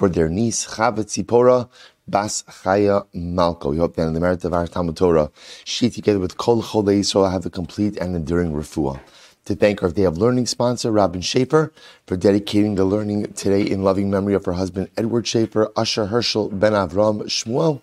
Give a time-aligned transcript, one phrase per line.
[0.00, 1.68] for their niece Chava Tzipora
[2.08, 3.70] Bas Chaya Malko.
[3.70, 5.30] We hope that in the merit of our Talmud Torah,
[5.66, 8.98] she together with Kol Cholei Yisrael have a complete and enduring refuah.
[9.44, 11.70] To thank our Day of Learning sponsor, Robin Schaefer,
[12.06, 16.48] for dedicating the learning today in loving memory of her husband, Edward Schaefer, Usher Herschel,
[16.48, 17.82] Ben Avram Shmuel,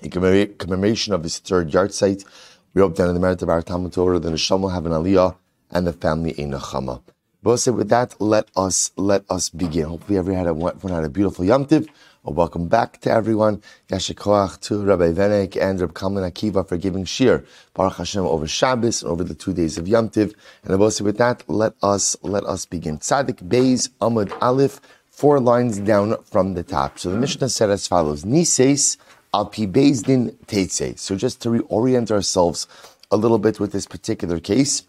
[0.00, 2.24] in commemoration of his third yahrzeit.
[2.72, 5.34] We hope that in the merit of our Talmud Torah, the Neshama have an aliyah
[5.72, 7.02] and the family a nechama.
[7.46, 9.84] But with that, let us let us begin.
[9.84, 11.86] Hopefully, everyone had a, everyone had a beautiful Yom Tiv.
[12.24, 13.62] Well, welcome back to everyone.
[13.88, 19.04] Yashikoach to Rabbi Venek and Rabbi Kalman Akiva for giving shir Baruch Hashem over Shabbos
[19.04, 20.34] and over the two days of Yom Tiv.
[20.64, 22.98] And also with that, let us let us begin.
[22.98, 26.98] Tzadik Beis Amud Aleph, four lines down from the top.
[26.98, 28.96] So the Mishnah said as follows: Nises
[29.32, 30.98] al pi Din Teitze.
[30.98, 32.66] So just to reorient ourselves
[33.12, 34.82] a little bit with this particular case.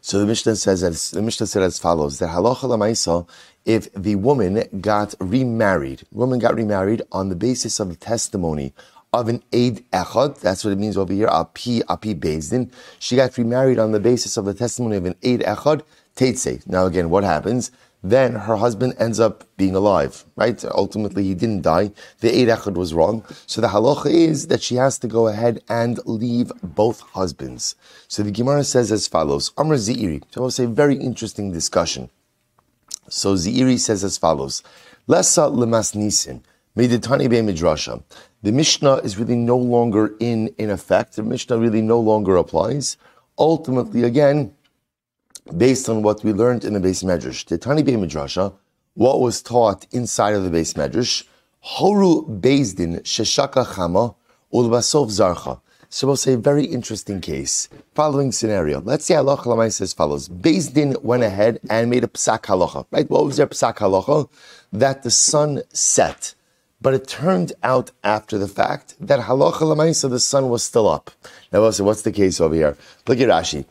[0.00, 3.26] So the Mishnah says as the Mishnah said as follows: that halacha lamaisa
[3.64, 8.74] if the woman got remarried, woman got remarried on the basis of the testimony
[9.12, 12.70] of an aid echad, that's what it means over here, api api bezdin.
[12.98, 15.82] She got remarried on the basis of the testimony of an aid echad,
[16.16, 16.66] teitse.
[16.66, 17.70] Now again, what happens?
[18.06, 20.62] Then her husband ends up being alive, right?
[20.66, 21.90] Ultimately, he didn't die.
[22.20, 23.24] The aid echad was wrong.
[23.46, 27.76] So the halacha is that she has to go ahead and leave both husbands.
[28.06, 30.22] So the Gemara says as follows, Amr Ziri.
[30.30, 32.10] So I will say very interesting discussion.
[33.08, 34.62] So Ziri says as follows:
[35.06, 36.42] Lesa lemas nisin
[36.76, 38.02] be midrasha.
[38.42, 41.16] The Mishnah is really no longer in in effect.
[41.16, 42.96] The Mishnah really no longer applies.
[43.38, 44.53] Ultimately, again,
[45.56, 48.54] based on what we learned in the base medrash, the Tani be midrasha,
[48.94, 51.24] what was taught inside of the base medrash,
[51.64, 54.14] horu bezdin sheshaka chama
[54.52, 55.60] ulbasov zarcha.
[55.90, 57.68] So we'll say very interesting case.
[57.94, 58.80] Following scenario.
[58.80, 60.26] Let's say halacha lamai says follows.
[60.26, 62.84] Din went ahead and made a psak halacha.
[62.90, 63.08] Right?
[63.08, 64.28] What was their psak halacha?
[64.72, 66.34] That the sun set.
[66.82, 70.88] But it turned out after the fact that halacha lamai so the sun was still
[70.88, 71.12] up.
[71.52, 72.76] Now we'll say, what's the case over here?
[73.06, 73.64] Look at Rashi.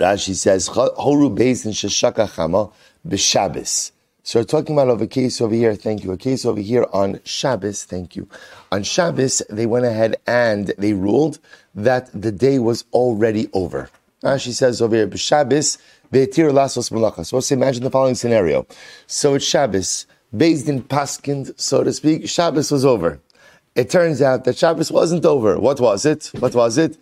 [0.00, 2.72] Rashi says, Horu Din sheshaka chama
[3.06, 3.92] b'shabes.
[4.22, 7.20] So we're talking about a case over here, thank you, a case over here on
[7.24, 8.28] Shabbos, thank you.
[8.72, 11.38] On Shabbos, they went ahead and they ruled
[11.74, 13.90] that the day was already over.
[14.38, 15.78] She says over here, Shabbos,
[16.10, 17.26] Be'etir lasos malachas.
[17.26, 18.66] So let's imagine the following scenario.
[19.06, 20.06] So it's Shabbos,
[20.36, 23.20] based in Paskind, so to speak, Shabbos was over.
[23.74, 25.58] It turns out that Shabbos wasn't over.
[25.58, 26.30] What was it?
[26.38, 26.98] What was it?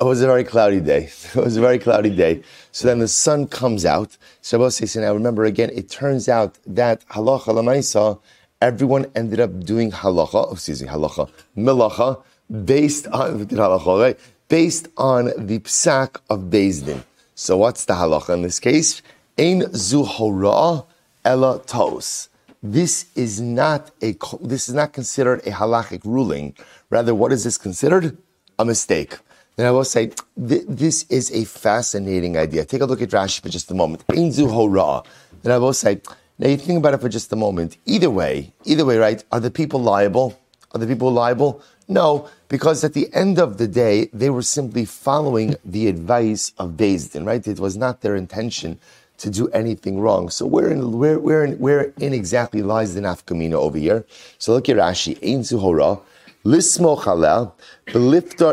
[0.00, 1.10] Oh, it was a very cloudy day.
[1.34, 2.42] It was a very cloudy day.
[2.70, 4.16] So then the sun comes out.
[4.42, 8.20] Shabbos says, I remember again, it turns out that halacha lamaisa,
[8.62, 12.22] everyone ended up doing halacha, oh, excuse me, halacha, melacha,
[12.64, 14.20] based on, halacha, right?
[14.48, 17.02] Based on the psak of Bezdin.
[17.34, 19.02] So what's the halacha in this case?
[19.36, 20.86] Ein zuhora
[21.24, 22.28] ela taos.
[22.62, 26.54] This is not a, this is not considered a halachic ruling.
[26.88, 28.16] Rather, what is this considered?
[28.60, 29.18] A mistake.
[29.58, 30.12] Then I will say,
[30.48, 32.64] th- this is a fascinating idea.
[32.64, 34.04] Take a look at Rashi for just a moment.
[34.06, 36.00] Then I will say,
[36.38, 37.76] now you think about it for just a moment.
[37.84, 39.24] Either way, either way, right?
[39.32, 40.38] Are the people liable?
[40.70, 41.60] Are the people liable?
[41.88, 46.76] No, because at the end of the day, they were simply following the advice of
[46.76, 47.44] Bezdin, right?
[47.44, 48.78] It was not their intention
[49.16, 50.30] to do anything wrong.
[50.30, 54.04] So where in where where in, where in exactly lies the nafkamina over here?
[54.38, 56.00] So look at Rashi, Ein Zuhora.
[56.48, 57.52] Beliftar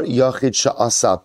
[0.05, 1.17] yachid sha'asa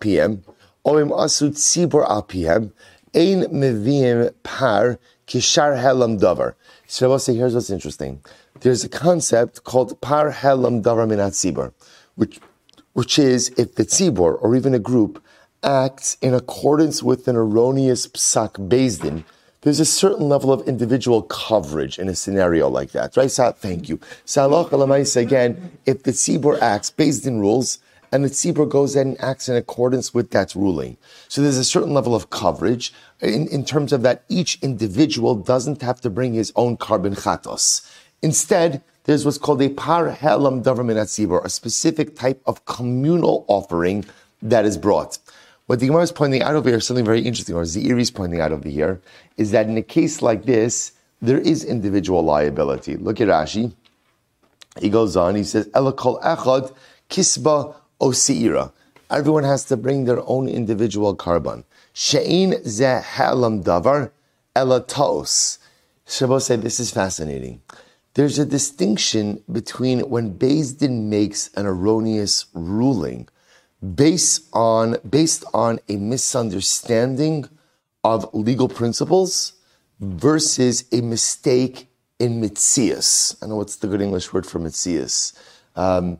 [0.87, 2.71] oim tzibor apiem,
[3.13, 6.53] ein mevim par kishar helam.
[6.87, 8.21] So I will say, here's what's interesting.
[8.61, 11.73] There's a concept called par helam davar minat tzibor,
[12.15, 12.39] which,
[12.93, 15.21] which is if the tzibor, or even a group,
[15.63, 19.25] acts in accordance with an erroneous psak bezdin,
[19.61, 23.29] there's a certain level of individual coverage in a scenario like that, right?
[23.29, 23.99] So, thank you.
[24.25, 24.65] Salah
[25.15, 27.79] again, if the tzibur acts based in rules,
[28.11, 30.97] and the tzibur goes and acts in accordance with that ruling.
[31.29, 35.81] So there's a certain level of coverage in, in terms of that each individual doesn't
[35.81, 37.89] have to bring his own korban chatos.
[38.21, 44.05] Instead, there's what's called a par helam davar tzibur, a specific type of communal offering
[44.41, 45.17] that is brought.
[45.71, 48.41] What the Gemara is pointing out over here, something very interesting, or Ziri is pointing
[48.41, 48.99] out over here,
[49.37, 50.91] is that in a case like this,
[51.21, 52.97] there is individual liability.
[52.97, 53.73] Look at Rashi.
[54.81, 56.75] He goes on, he says, Elakol echad
[57.09, 58.73] kisba osiira.
[59.09, 61.63] Everyone has to bring their own individual korban.
[61.93, 64.11] She'in ze halam davar
[64.53, 65.57] elataos.
[66.05, 67.61] Shabbos said, this is fascinating.
[68.15, 73.29] There's a distinction between when Din makes an erroneous ruling
[73.95, 77.49] based on, based on a misunderstanding
[78.03, 79.53] of legal principles
[79.99, 81.87] versus a mistake
[82.19, 83.35] in mitzias.
[83.41, 85.33] I know what's the good English word for mitzias.
[85.75, 86.19] Um,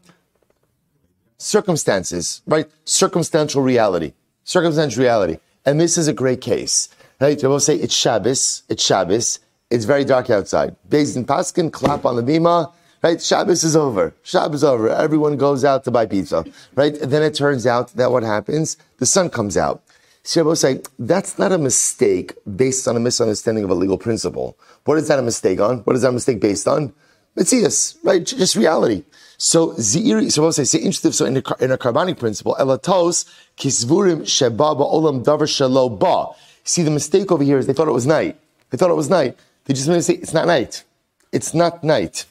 [1.37, 2.69] circumstances, right?
[2.85, 4.13] Circumstantial reality.
[4.43, 5.37] Circumstantial reality.
[5.65, 6.89] And this is a great case.
[7.19, 7.41] Right?
[7.43, 10.75] Will say it's Shabbos, it's Shabbos, it's very dark outside.
[10.89, 13.21] Based in Paskin, clap on the bima, right?
[13.21, 14.13] Shabbos is over.
[14.24, 14.89] Shabbos is over.
[14.89, 16.45] Everyone goes out to buy pizza,
[16.75, 16.95] right?
[16.98, 18.77] And then it turns out that what happens?
[18.98, 19.83] The sun comes out.
[20.24, 24.57] So say that's not a mistake based on a misunderstanding of a legal principle.
[24.86, 25.80] What is that a mistake on?
[25.80, 26.94] What is that mistake based on?
[27.36, 28.24] Mitzias, right?
[28.25, 29.04] Just reality.
[29.38, 33.25] So Ziri, so we'll say, interested, so in a, in a carbonic principle, elatos,
[33.57, 36.36] kisvurim sheba olam davar shalo ba.
[36.63, 38.38] See, the mistake over here is they thought it was night.
[38.69, 39.38] They thought it was night.
[39.65, 40.83] They just want to say, it's not night.
[41.31, 42.25] It's not night.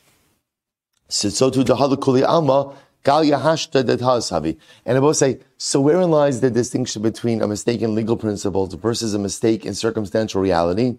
[1.12, 4.56] So, to the halakuli alma, gal yahashta det havi.
[4.86, 8.74] And I will say, so wherein lies the distinction between a mistake in legal principles
[8.74, 10.96] versus a mistake in circumstantial reality?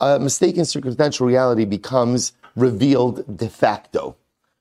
[0.00, 4.16] A mistake in circumstantial reality becomes revealed de facto.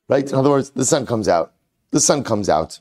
[0.08, 0.28] Right?
[0.30, 1.54] In other words, the sun comes out.
[1.92, 2.80] The sun comes out.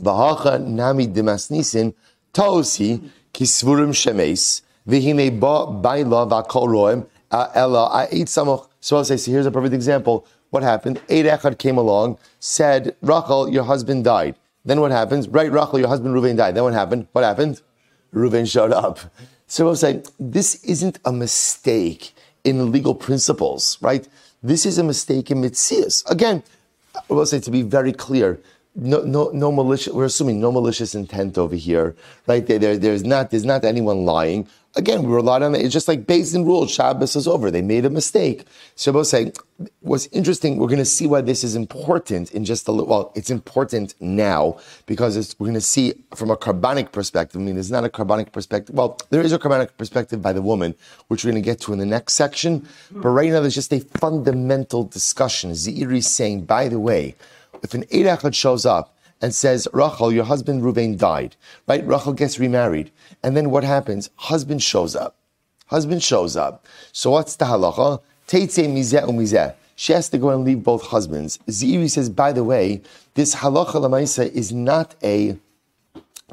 [0.00, 1.94] Vahacha nami demasnisin
[2.32, 8.68] taosi kisvurim shemes v'hine ba baila v'akol roem ella I ate samoch.
[8.80, 10.26] So I'll say, so here's a perfect example.
[10.50, 11.00] What happened?
[11.10, 14.36] Eid Echad came along, said, Rachel, your husband died.
[14.64, 15.28] Then what happens?
[15.28, 16.54] Right, Rachel, your husband Reuven died.
[16.54, 17.08] Then what happened?
[17.12, 17.60] What happened?
[18.14, 18.98] Reuven showed up.
[19.46, 22.12] So I'll say, this isn't a mistake
[22.42, 24.06] in legal principles, right?
[24.42, 26.08] This is a mistake in mitzias.
[26.10, 26.42] Again,
[26.94, 28.40] I will say to be very clear,
[28.74, 29.92] no, no, no malicious.
[29.92, 31.96] We're assuming no malicious intent over here,
[32.26, 32.46] right?
[32.46, 34.48] There, there, there's not, there's not anyone lying.
[34.76, 35.62] Again, we relied on it.
[35.62, 36.70] It's just like based in rules.
[36.70, 37.50] Shabbos is over.
[37.50, 38.44] They made a mistake.
[38.76, 39.32] Shabbos say,
[39.80, 43.12] what's interesting, we're going to see why this is important in just a little, well,
[43.14, 47.40] it's important now because we're going to see from a carbonic perspective.
[47.40, 48.74] I mean, there's not a carbonic perspective.
[48.74, 50.74] Well, there is a carbonic perspective by the woman,
[51.08, 52.68] which we're going to get to in the next section.
[52.90, 55.52] But right now, there's just a fundamental discussion.
[55.52, 57.14] Ziri is saying, by the way,
[57.62, 61.36] if an Eid shows up and says, Rachel, your husband Ruvain died,
[61.66, 61.86] right?
[61.86, 62.90] Rachel gets remarried.
[63.22, 64.10] And then what happens?
[64.16, 65.16] Husband shows up.
[65.66, 66.66] Husband shows up.
[66.92, 68.00] So what's the halacha?
[68.28, 69.54] Teitze mizeh umizeh.
[69.74, 71.38] She has to go and leave both husbands.
[71.48, 72.82] Ziri says, by the way,
[73.14, 75.36] this halacha lamaisa is not a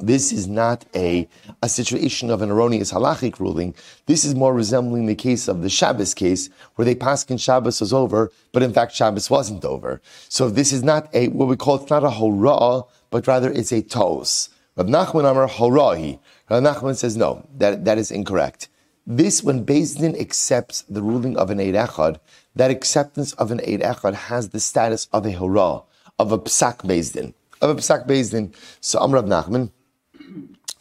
[0.02, 1.28] this is not a,
[1.62, 3.76] a situation of an erroneous halachic ruling.
[4.08, 7.80] This is more resembling the case of the Shabbos case, where they pass in Shabbos
[7.80, 10.02] was over, but in fact Shabbos wasn't over.
[10.30, 13.72] So this is not a, what we call, it's not a horah, but rather it's
[13.72, 14.50] a tos.
[14.76, 16.20] Rav Nachman Amar horahi.
[16.50, 18.70] Rav Nachman says, no, that, that is incorrect.
[19.06, 22.20] This, when Din accepts the ruling of an Eid Echad,
[22.56, 25.84] that acceptance of an Eid Echad has the status of a horah,
[26.18, 26.82] of a psak
[27.14, 28.54] Din, of a psak Din.
[28.82, 29.70] So Amr Rav Nachman,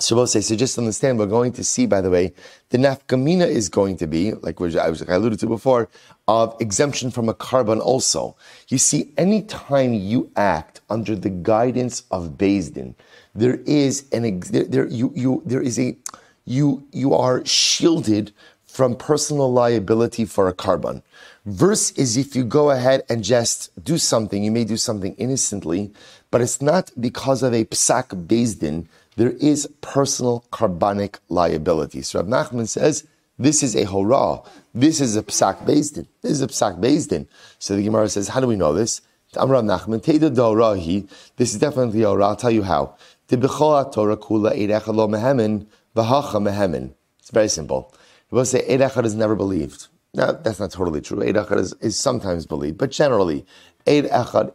[0.00, 2.32] Shabbos say, so just understand, we're going to see, by the way,
[2.70, 5.88] the nafkamina is going to be, like I, was, I alluded to before,
[6.26, 8.36] of exemption from a korban also.
[8.68, 12.94] You see, any time you act under the guidance of Din,
[13.34, 15.96] there is an, there, there, you, you, there is a,
[16.44, 18.32] you, you are shielded
[18.66, 21.02] from personal liability for a korban.
[21.44, 25.92] Verse is if you go ahead and just do something, you may do something innocently,
[26.30, 28.26] but it's not because of a psak
[28.58, 32.02] Din there is personal carbonic liability.
[32.02, 33.06] So Rav Nachman says,
[33.38, 34.40] this is a hora.
[34.74, 36.06] This is a psak bezdin.
[36.22, 37.26] This is a psak bezdin.
[37.58, 39.00] So the Gemara says, how do we know this?
[39.34, 41.08] Amrav Nachman.
[41.36, 42.26] This is definitely a hora.
[42.26, 42.96] I'll tell you how.
[43.28, 46.92] Torah kula mehemin v'hacha mehemin.
[47.18, 47.94] It's very simple.
[48.30, 49.88] will say Eid is never believed.
[50.14, 51.22] Now, that's not totally true.
[51.22, 53.46] Eid is, is sometimes believed, but generally,
[53.86, 54.06] Eid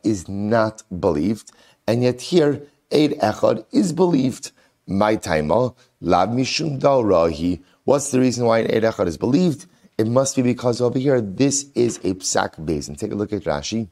[0.03, 1.51] is not believed.
[1.87, 2.61] And yet here,
[2.93, 4.51] Eid Echad is believed.
[4.89, 7.61] My taima, oh, lab mishum rahi.
[7.83, 9.65] What's the reason why Eid Echad is believed?
[9.97, 12.87] It must be because over here, this is a psak base.
[12.87, 13.89] And take a look at Rashi.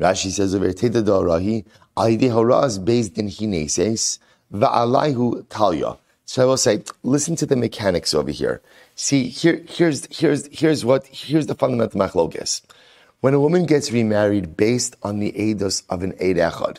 [0.00, 1.64] Rashi says over here, Teda rahi,
[1.98, 4.18] aide horaz based in hineses,
[4.52, 5.98] va'alayhu talya.
[6.24, 8.62] So I will say, listen to the mechanics over here.
[8.94, 12.62] See, here, here's, here's, here's what, here's the fundamental machlokes.
[13.20, 16.78] When a woman gets remarried based on the eidos of an Eid Echad,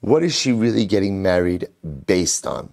[0.00, 1.68] what is she really getting married
[2.06, 2.72] based on?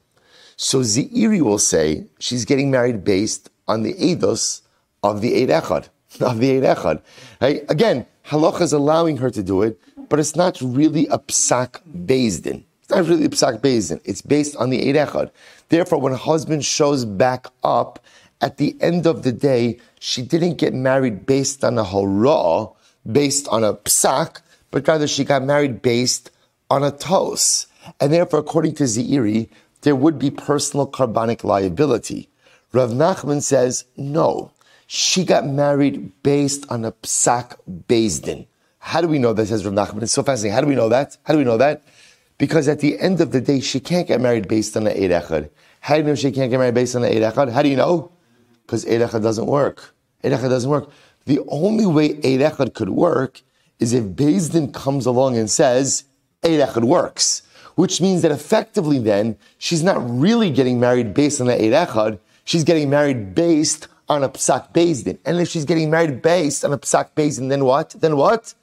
[0.56, 4.62] So Zeiri will say she's getting married based on the Eidos
[5.04, 5.90] of the Eid Echad,
[6.22, 7.02] of the Eid Echad.
[7.42, 7.64] Right?
[7.70, 9.80] Again, halacha is allowing her to do it,
[10.10, 12.64] but it's not really a psak in.
[12.82, 14.02] It's not really a psak in.
[14.06, 15.32] It's based on the Eid Echad.
[15.70, 18.04] Therefore, when a husband shows back up,
[18.40, 22.68] at the end of the day, she didn't get married based on a hora,
[23.12, 26.30] based on a psak, but rather she got married based
[26.70, 27.68] on a tos.
[28.00, 29.50] And therefore, according to Zeiri,
[29.82, 32.30] there would be personal carbonic liability.
[32.74, 34.52] Rav Nachman says, no.
[34.88, 37.58] she got married based on a psak
[37.88, 38.48] din.
[38.80, 40.04] How do we know that, says Rav Nachman?
[40.04, 40.54] It's so fascinating.
[40.54, 41.18] How do we know that?
[41.24, 41.84] How do we know that?
[42.38, 45.50] Because at the end of the day, she can't get married based on an Eid.
[45.82, 47.34] How do you know she can't get married based on an Eid?
[47.34, 48.12] How do you know?
[48.66, 49.94] Because Eid doesn't work.
[50.24, 50.90] Eid doesn't work.
[51.26, 53.42] The only way Eid could work
[53.80, 56.06] is if Din comes along and says,
[56.44, 57.44] Eid works.
[57.76, 62.64] Which means that effectively then, she's not really getting married based on the Eid she's
[62.64, 65.20] getting married based on a Psak Din.
[65.26, 67.92] And if she's getting married based on a Psak Din, then what?
[67.92, 68.54] Then what?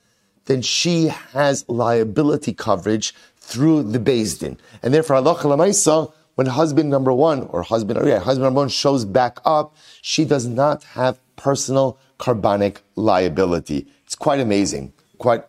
[0.47, 4.59] Then she has liability coverage through the Din.
[4.83, 8.69] And therefore, Allah Lamaisa, when husband number one, or husband, or yeah, husband number one
[8.69, 13.87] shows back up, she does not have personal carbonic liability.
[14.05, 14.93] It's quite amazing.
[15.19, 15.45] Quite.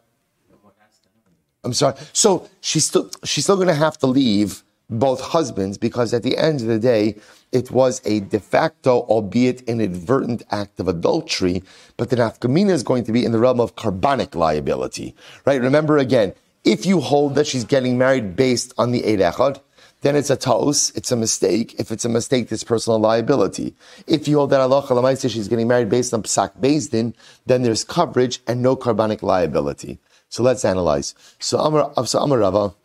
[1.66, 1.96] I'm sorry.
[2.14, 6.38] So she's still she's still going to have to leave both husbands because at the
[6.38, 7.16] end of the day,
[7.52, 11.64] it was a de facto, albeit inadvertent act of adultery.
[11.98, 15.60] But the nafkamina is going to be in the realm of carbonic liability, right?
[15.60, 19.60] Remember again, if you hold that she's getting married based on the Eid Echad,
[20.02, 21.74] then it's a taos, it's a mistake.
[21.80, 23.74] If it's a mistake, it's personal liability.
[24.06, 27.16] If you hold that Allah Lamaisa, she's getting married based on psak din,
[27.48, 29.98] then there's coverage and no carbonic liability.
[30.36, 31.16] So let's analyze.
[31.40, 32.76] So Amar, so Amar Rava,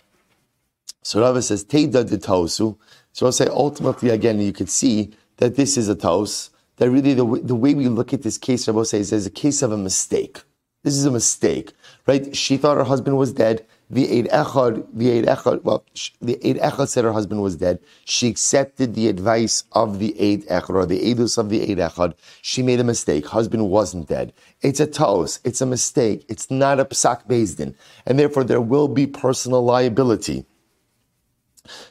[1.02, 2.78] so Rava says, Teida de taosu.
[3.12, 7.12] So I'll say ultimately again, you could see that this is a taos, that really
[7.12, 9.76] the, the way we look at this case, Rabbi says, is a case of a
[9.76, 10.42] mistake.
[10.84, 11.72] This is a mistake,
[12.06, 12.36] right?
[12.36, 15.84] She thought her husband was dead the Eid Echad, the Eid Echad, well,
[16.20, 17.80] the Eid Echad said her husband was dead.
[18.04, 22.14] She accepted the advice of the Eid Echad, or the Eidus of the Eid Echad.
[22.40, 23.26] She made a mistake.
[23.26, 24.32] Husband wasn't dead.
[24.62, 25.40] It's a toes.
[25.42, 26.24] It's a mistake.
[26.28, 27.74] It's not a psak bezdin.
[28.06, 30.46] And therefore there will be personal liability.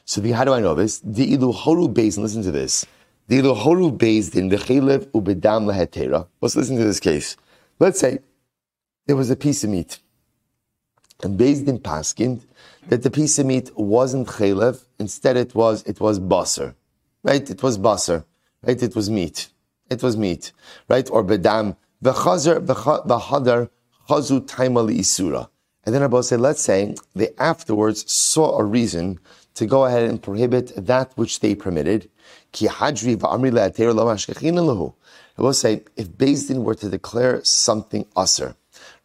[0.06, 1.00] So the, how do I know this?
[1.00, 2.86] The ilu horu bezdin, listen to this.
[3.28, 6.28] The ilu horu bezdin, the chelev ubedam lahetera.
[6.40, 7.36] Let's listen to this case.
[7.78, 8.20] Let's say
[9.06, 10.00] there was a piece of meat
[11.24, 12.42] and based in Paskind,
[12.88, 16.74] that the piece of meat wasn't chaylev, instead it was, it was basar.
[17.24, 17.50] Right?
[17.50, 18.24] It was basar.
[18.64, 18.82] Right?
[18.82, 19.50] It was meat.
[19.90, 20.52] It was meat.
[20.88, 21.10] Right?
[21.12, 21.76] Or bedam.
[22.04, 23.70] V'chazer, v'hadar,
[24.08, 25.50] chazu taimali isura.
[25.86, 29.20] And then Abba said, let's say they afterwards saw a reason
[29.56, 32.10] to go ahead and prohibit that which they permitted.
[32.62, 32.98] Abba
[35.54, 38.56] say, if Bezdin were to declare something usr,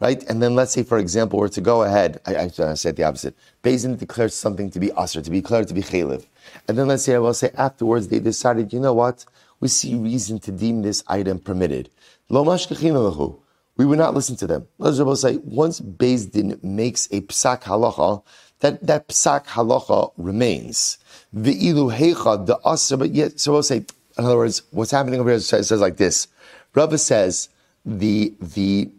[0.00, 0.22] right?
[0.28, 2.20] And then let's say, for example, we're to go ahead.
[2.26, 3.36] I, I said the opposite.
[3.62, 6.26] Bezin declares something to be usher, to be declared to be chaylev.
[6.68, 9.24] And then let's say, I will say afterwards, they decided, you know what?
[9.60, 11.90] We see reason to deem this item permitted.
[12.28, 12.42] Lo
[13.76, 14.68] we would not listen to them.
[14.78, 18.22] Let's say, once Bezdin makes a psak halacha,
[18.60, 20.98] that, that psak halacha remains.
[21.32, 23.78] The ilu hecha, the asa, but yet, so we'll say,
[24.16, 26.28] in other words, what's happening over here says, says like this.
[26.74, 27.48] Rava says,
[27.84, 28.90] the, the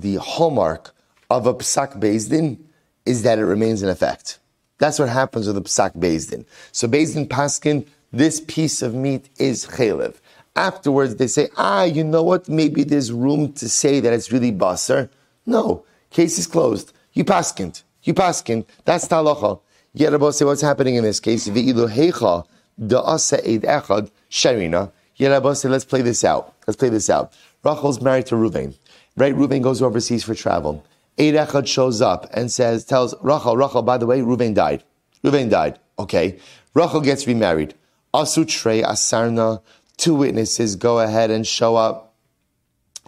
[0.00, 0.94] the hallmark
[1.30, 2.58] of a psak bezdin
[3.06, 4.38] is that it remains in effect.
[4.78, 6.44] That's what happens with a psak bezdin.
[6.72, 10.16] So bezdin paskin, this piece of meat is chaylev.
[10.56, 12.48] Afterwards, they say, ah, you know what?
[12.48, 15.08] Maybe there's room to say that it's really basar.
[15.46, 16.92] No, case is closed.
[17.12, 17.82] You paskind.
[18.04, 18.66] You paskind.
[18.84, 19.60] That's talacha.
[19.94, 21.48] Yet Rabbi say what's happening in this case.
[21.48, 22.46] Ve'ilu heicha
[22.80, 24.92] da'asa eid echad sharina.
[25.16, 26.54] Yet Rabbi say let's play this out.
[26.66, 27.32] Let's play this out.
[27.64, 28.74] Rachel's married to Ruvain.
[29.16, 29.34] Right?
[29.34, 30.84] Reuven goes overseas for travel.
[31.18, 34.82] Eid Echad shows up and says, tells Rachel, Rachel, by the way, Reuven died.
[35.22, 35.78] Reuven died.
[35.98, 36.38] Okay.
[36.74, 37.74] Rachel gets remarried.
[38.12, 39.62] Asu Trey Asarna,
[39.96, 42.14] two witnesses go ahead and show up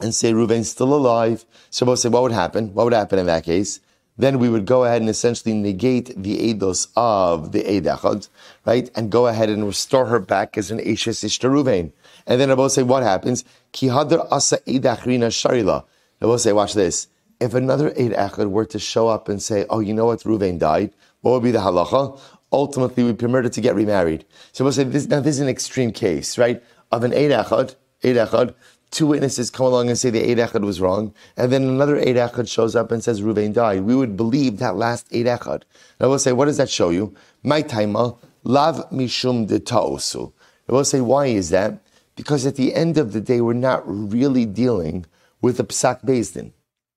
[0.00, 1.44] and say Reuven's still alive.
[1.70, 2.72] So we'll say, what would happen?
[2.74, 3.80] What would happen in that case?
[4.18, 8.28] Then we would go ahead and essentially negate the eidos of the Eid Echad,
[8.64, 8.88] right?
[8.94, 11.92] And go ahead and restore her back as an Ashes Ishtar Reuven.
[12.26, 13.44] And then I will say, what happens?
[13.72, 15.84] Ki hadar asa Eid Achrina Sharila.
[16.20, 17.08] I will say, watch this.
[17.40, 20.58] If another Eid Echad were to show up and say, oh, you know what, Ruvain
[20.58, 22.18] died, what would be the halacha?
[22.52, 24.24] Ultimately, we permit her to get remarried.
[24.52, 26.62] So we'll say, this, now this is an extreme case, right?
[26.92, 28.54] Of an Eid Echad, Eid Echad,
[28.90, 32.16] two witnesses come along and say the Eid Echad was wrong, and then another Eid
[32.16, 33.82] Echad shows up and says Ruvain died.
[33.82, 35.64] We would believe that last Eid Echad.
[36.00, 37.14] I will say, what does that show you?
[37.42, 40.32] My taima, lav mishum de ta'osu.
[40.68, 41.80] I will say, why is that?
[42.14, 45.04] Because at the end of the day, we're not really dealing
[45.46, 46.50] with the Psak Bezdin.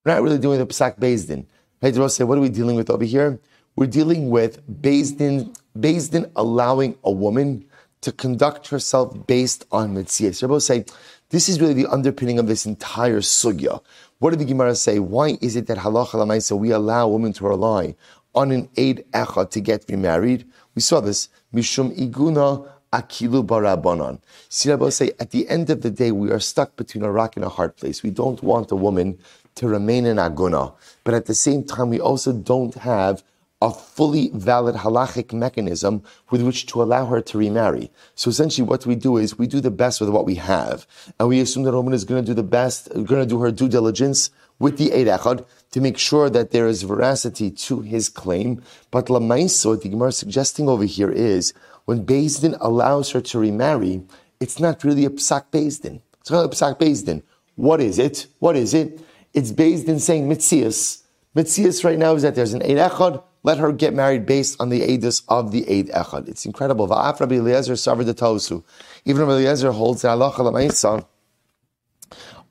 [0.04, 1.46] We're not really doing the Psak Bezdin.
[1.84, 1.94] Right?
[1.94, 3.40] They say, what are we dealing with over here?
[3.76, 7.64] We're dealing with Bezdin, Bezdin allowing a woman
[8.02, 10.48] to conduct herself based on Mitzvah.
[10.48, 10.84] both say,
[11.30, 13.84] this is really the underpinning of this entire sugya.
[14.18, 14.98] What did the Gemara say?
[14.98, 17.96] Why is it that halacha lamaisa we allow a woman to rely
[18.34, 20.44] on an aid echad to get remarried?
[20.74, 21.30] We saw this.
[21.54, 24.20] Mishum iguna akilu barabanan.
[24.50, 27.36] See, Rabbi say, at the end of the day, we are stuck between a rock
[27.36, 28.04] and a hard place.
[28.04, 29.18] We don't want a woman
[29.56, 33.24] to remain in aguna, but at the same time, we also don't have
[33.62, 37.92] a fully valid halachic mechanism with which to allow her to remarry.
[38.16, 40.88] So essentially, what we do is we do the best with what we have,
[41.20, 43.42] and we assume that a woman is going to do the best, going to do
[43.42, 44.30] her due diligence
[44.60, 48.62] with the Eid Echad to make sure that there is veracity to his claim.
[48.92, 51.54] But Lamaiso, what the Gemara is suggesting over here is
[51.90, 54.04] when Din allows her to remarry,
[54.40, 56.04] it's not really a psak Din.
[56.22, 57.24] It's not a psak Din.
[57.56, 58.28] What is it?
[58.38, 59.02] What is it?
[59.34, 61.02] It's Din saying mitzias.
[61.36, 64.70] Mitzias right now is that there's an Eid Echad let her get married based on
[64.70, 66.28] the edus of the Eid Echad.
[66.28, 66.88] It's incredible.
[66.88, 68.64] Va'af Rabbi Eliezer suffered the tosu.
[69.06, 71.08] Even Rabbi Eliezer holds that Lamaisa.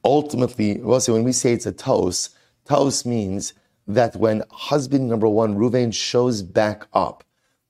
[0.04, 2.30] Ultimately, when we say it's a tos,
[2.64, 3.52] tos means
[3.86, 7.22] that when husband number one, Ruvain, shows back up,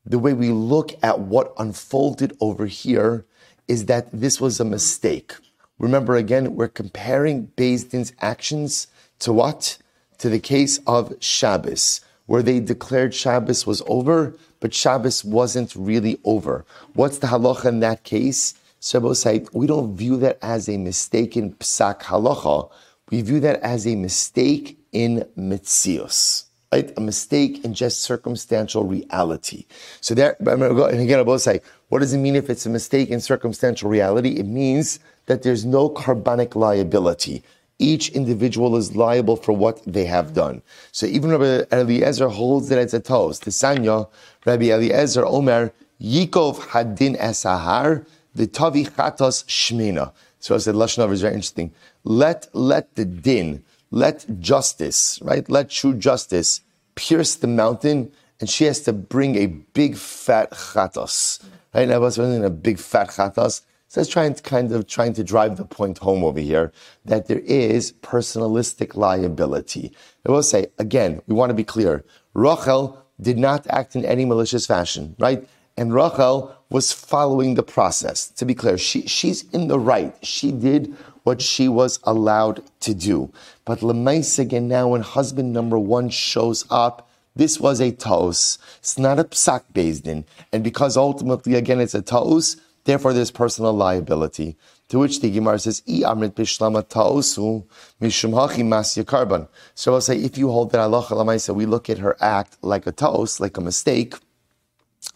[0.08, 3.24] the way we look at what unfolded over here
[3.68, 5.34] is that this was a mistake.
[5.78, 8.88] Remember again, we're comparing Beis Din's actions
[9.20, 9.78] to what?
[10.18, 16.20] To the case of Shabbos where they declared Shabbos was over, but Shabbos wasn't really
[16.24, 16.66] over.
[16.92, 18.52] What's the halacha in that case?
[18.82, 22.70] Shabbat say we don't view that as a mistake in psak halacha.
[23.10, 26.47] We view that as a mistake in mitzios.
[26.72, 26.92] Right?
[26.96, 29.64] A mistake in just circumstantial reality.
[30.00, 33.08] So there, and again, I both say, what does it mean if it's a mistake
[33.08, 34.36] in circumstantial reality?
[34.36, 37.42] It means that there's no carbonic liability
[37.78, 40.62] each individual is liable for what they have done.
[40.92, 43.44] So even Rabbi Eliezer holds that it's a toast.
[43.44, 44.08] The Sanya,
[44.44, 50.12] Rabbi Eliezer Omer, Yikov Hadin Esahar, the Tavi Chatos Shmina.
[50.40, 51.72] So I said, Lashon is very interesting.
[52.04, 55.48] Let, let the din, let justice, right?
[55.48, 56.60] Let true justice
[56.94, 61.42] pierce the mountain, and she has to bring a big fat chatos.
[61.74, 61.88] Right?
[61.88, 63.62] Now, what's a big fat chatos?
[63.90, 66.72] So it's trying to kind of trying to drive the point home over here
[67.06, 69.92] that there is personalistic liability.
[70.26, 72.04] I will say again, we want to be clear.
[72.34, 75.48] Rachel did not act in any malicious fashion, right?
[75.78, 78.28] And Rachel was following the process.
[78.32, 80.14] To be clear, she, she's in the right.
[80.22, 80.94] She did
[81.28, 83.30] what she was allowed to do.
[83.66, 88.58] But Lemais again now when husband number one shows up, this was a taos.
[88.78, 90.24] It's not a psak bezdin.
[90.52, 92.56] And because ultimately again it's a taos,
[92.88, 94.56] Therefore, there's personal liability.
[94.88, 97.64] To which the Gemara says, "I amrit bishlama ta'osu
[98.00, 101.90] mishum hachi masya karban." So I'll say, if you hold that Allah lamaisa, we look
[101.90, 104.14] at her act like a taos, like a mistake,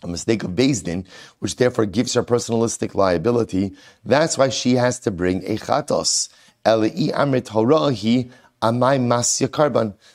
[0.02, 1.06] a mistake of Bezdin,
[1.38, 3.72] which therefore gives her personalistic liability.
[4.04, 6.28] That's why she has to bring a chatos.
[6.64, 6.84] Karban.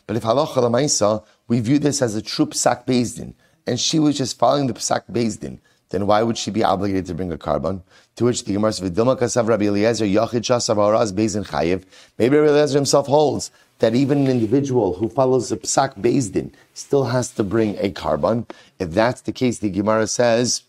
[0.08, 3.34] But if halacha lamaisa, we view this as a true psak Bezdin,
[3.66, 7.14] and she was just following the psak Bezdin then why would she be obligated to
[7.14, 7.82] bring a korban?
[8.18, 11.84] To which the Gemara says, "V'dilma kasav Rabbi Eliezer yachid shasav haraz bezin chayiv."
[12.18, 17.06] Maybe Rabbi Eliezer himself holds that even an individual who follows the psak bezdin still
[17.06, 18.50] has to bring a korban.
[18.80, 20.64] If that's the case, the Gemara says,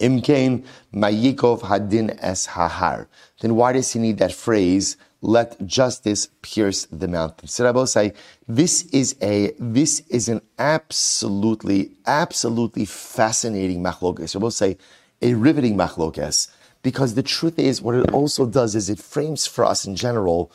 [0.00, 3.06] "Imkain mayikov hadin es hahar."
[3.40, 4.96] Then why does he need that phrase?
[5.20, 7.48] let justice pierce the mountain.
[7.48, 8.12] So say,
[8.46, 14.34] this is a this is an absolutely, absolutely fascinating machlokes.
[14.34, 14.78] Rabbi say,
[15.20, 16.48] a riveting machlokes,
[16.82, 20.52] because the truth is, what it also does is it frames for us in general.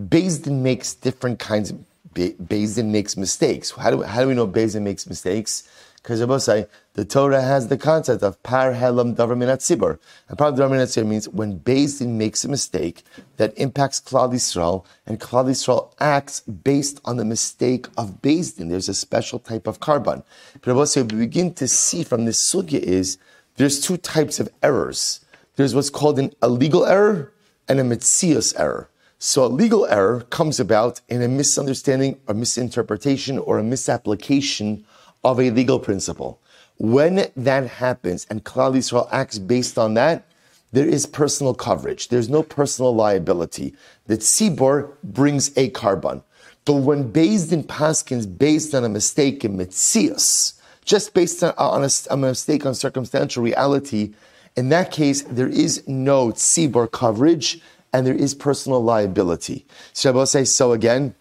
[0.00, 1.78] Beis makes different kinds of
[2.14, 3.72] Beis makes mistakes.
[3.72, 5.68] How do, how do we know Beis makes mistakes?
[6.06, 9.98] The Torah has the concept of par helam davar minat tzibur.
[10.28, 13.02] And par davar minat tzibur means when Din makes a mistake
[13.38, 18.68] that impacts Klal Yisrael, and Klal Yisrael acts based on the mistake of Din.
[18.68, 20.22] There's a special type of korban.
[20.62, 23.18] But say we begin to see from this sugya is
[23.56, 25.24] there's two types of errors.
[25.56, 27.32] There's what's called an illegal error
[27.68, 28.88] and a mitzias error.
[29.18, 34.84] So a legal error comes about in a misunderstanding, a misinterpretation, or a misapplication
[35.26, 36.40] of a legal principle.
[36.78, 40.26] When that happens and Klal Yisrael acts based on that,
[40.72, 42.08] there is personal coverage.
[42.08, 43.74] There's no personal liability.
[44.06, 46.22] The tzibor brings a korban.
[46.64, 51.82] But when based in Paskins, based on a mistake in Metzias, just based on, on,
[51.82, 54.14] a, on, a, mistake on circumstantial reality,
[54.56, 57.60] in that case, there is no tzibor coverage
[57.92, 59.66] and there is personal liability.
[59.92, 61.14] So I will say, so again,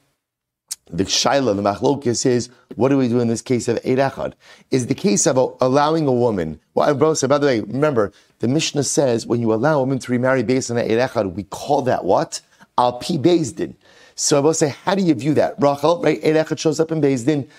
[0.91, 4.33] the shaila, the machlokis is, what do we do in this case of Eid Echad?
[4.71, 8.47] Is the case of allowing a woman, well, bro, so by the way, remember, the
[8.47, 11.81] Mishnah says when you allow a woman to remarry based on Eid Echad, we call
[11.83, 12.41] that what?
[12.77, 13.75] Al Pi Bezdin.
[14.15, 15.55] So I will say, how do you view that?
[15.59, 16.23] Rachel, right?
[16.23, 17.49] Eid Echad shows up in Bezdin.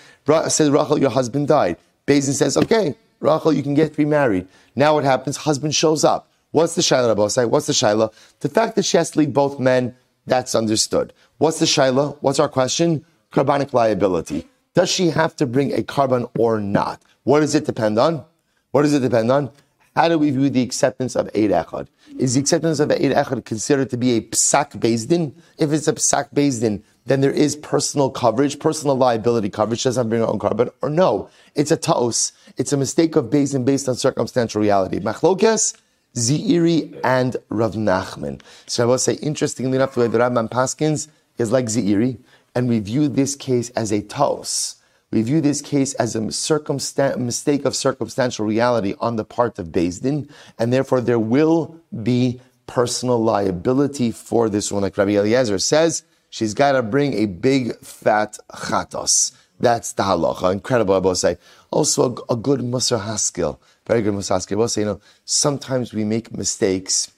[0.49, 1.77] Says Rachel, your husband died.
[2.07, 4.47] Bezdin says, okay, Rachel, you can get remarried.
[4.75, 5.37] Now what happens?
[5.37, 6.31] Husband shows up.
[6.51, 7.49] What's the shaila, Rabosai?
[7.49, 8.13] What's the shaila?
[8.39, 11.13] The fact that she has to leave both men, that's understood.
[11.37, 12.17] What's the shaila?
[12.21, 13.05] What's our question?
[13.37, 14.47] Carbonic liability.
[14.73, 17.03] Does she have to bring a korban or not?
[17.21, 18.25] What does it depend on?
[18.71, 19.51] What does it depend on?
[19.95, 21.85] How do we view the acceptance of Eid Echad?
[22.17, 25.35] Is the acceptance of Eid Echad considered to be a psak bezdin?
[25.59, 29.83] If it's a psak bezdin, then there is personal coverage, personal liability coverage.
[29.83, 32.31] Doesn't bring her own korban, or no, it's a taos.
[32.57, 34.99] It's a mistake of bezdin based on circumstantial reality.
[34.99, 35.77] Machlokes,
[36.15, 38.41] Ziri and Rav Nachman.
[38.65, 42.17] So I will say, interestingly enough, the way the Rambam Paskins is like Ziri,
[42.57, 44.77] and we view this case as a taos
[45.11, 49.71] we view this case as a circumstan- mistake of circumstantial reality on the part of
[49.71, 50.27] Din,
[50.59, 54.81] and therefore there will be personal liability for this one.
[54.81, 59.31] Like Rabbi Eliezer says, she's got to bring a big fat chatos.
[59.59, 60.51] That's the halacha.
[60.51, 61.37] Incredible, I will say.
[61.71, 63.61] Also, a, a good Musar Haskell.
[63.85, 64.57] Very good Musar Haskell.
[64.57, 67.11] I will say, you know, sometimes we make mistakes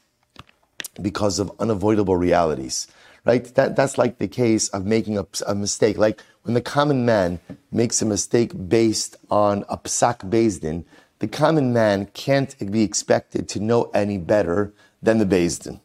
[1.02, 2.88] because of unavoidable realities
[3.26, 3.46] right?
[3.56, 5.98] That, that's like the case of making a, a, mistake.
[5.98, 7.40] Like when the common man
[7.72, 10.86] makes a mistake based on a psak bezdin,
[11.20, 15.80] the common man can't be expected to know any better than the bezdin,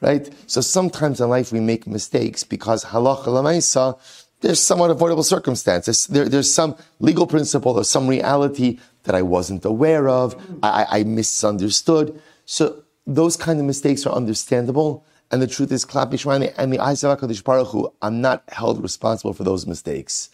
[0.00, 0.28] right?
[0.46, 3.98] So sometimes in life we make mistakes because halacha lamaisa,
[4.40, 6.06] there's somewhat avoidable circumstances.
[6.06, 10.34] There, there's some legal principle or some reality that I wasn't aware of.
[10.62, 12.20] I, I misunderstood.
[12.46, 15.04] So those kind of mistakes are understandable.
[15.30, 18.42] And the truth is, Klap Yishmael and the eyes of HaKadosh Baruch Hu, I'm not
[18.48, 20.30] held responsible for those mistakes.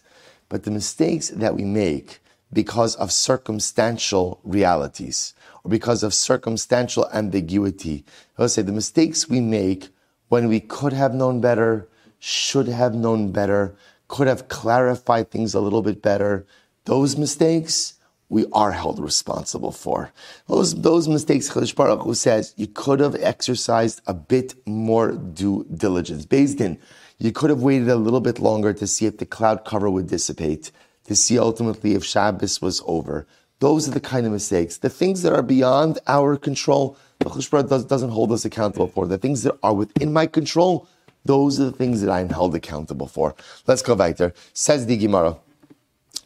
[0.49, 2.19] But the mistakes that we make
[2.51, 8.05] because of circumstantial realities or because of circumstantial ambiguity,
[8.37, 9.89] I will say the mistakes we make
[10.29, 11.87] when we could have known better,
[12.19, 13.75] should have known better,
[14.07, 16.45] could have clarified things a little bit better,
[16.85, 17.96] those mistakes
[18.29, 20.11] we are held responsible for.
[20.47, 25.65] Those, those mistakes, Chalish Baruch Hu says, you could have exercised a bit more due
[25.73, 26.25] diligence.
[26.25, 26.77] Based in,
[27.19, 30.07] you could have waited a little bit longer to see if the cloud cover would
[30.07, 30.71] dissipate,
[31.05, 33.25] to see ultimately if Shabbos was over.
[33.59, 34.77] Those are the kind of mistakes.
[34.77, 38.87] The things that are beyond our control, the Chalish Baruch does, doesn't hold us accountable
[38.87, 39.07] for.
[39.07, 40.87] The things that are within my control,
[41.25, 43.35] those are the things that I'm held accountable for.
[43.65, 44.33] Let's go back there.
[44.53, 45.37] Says the Gemara.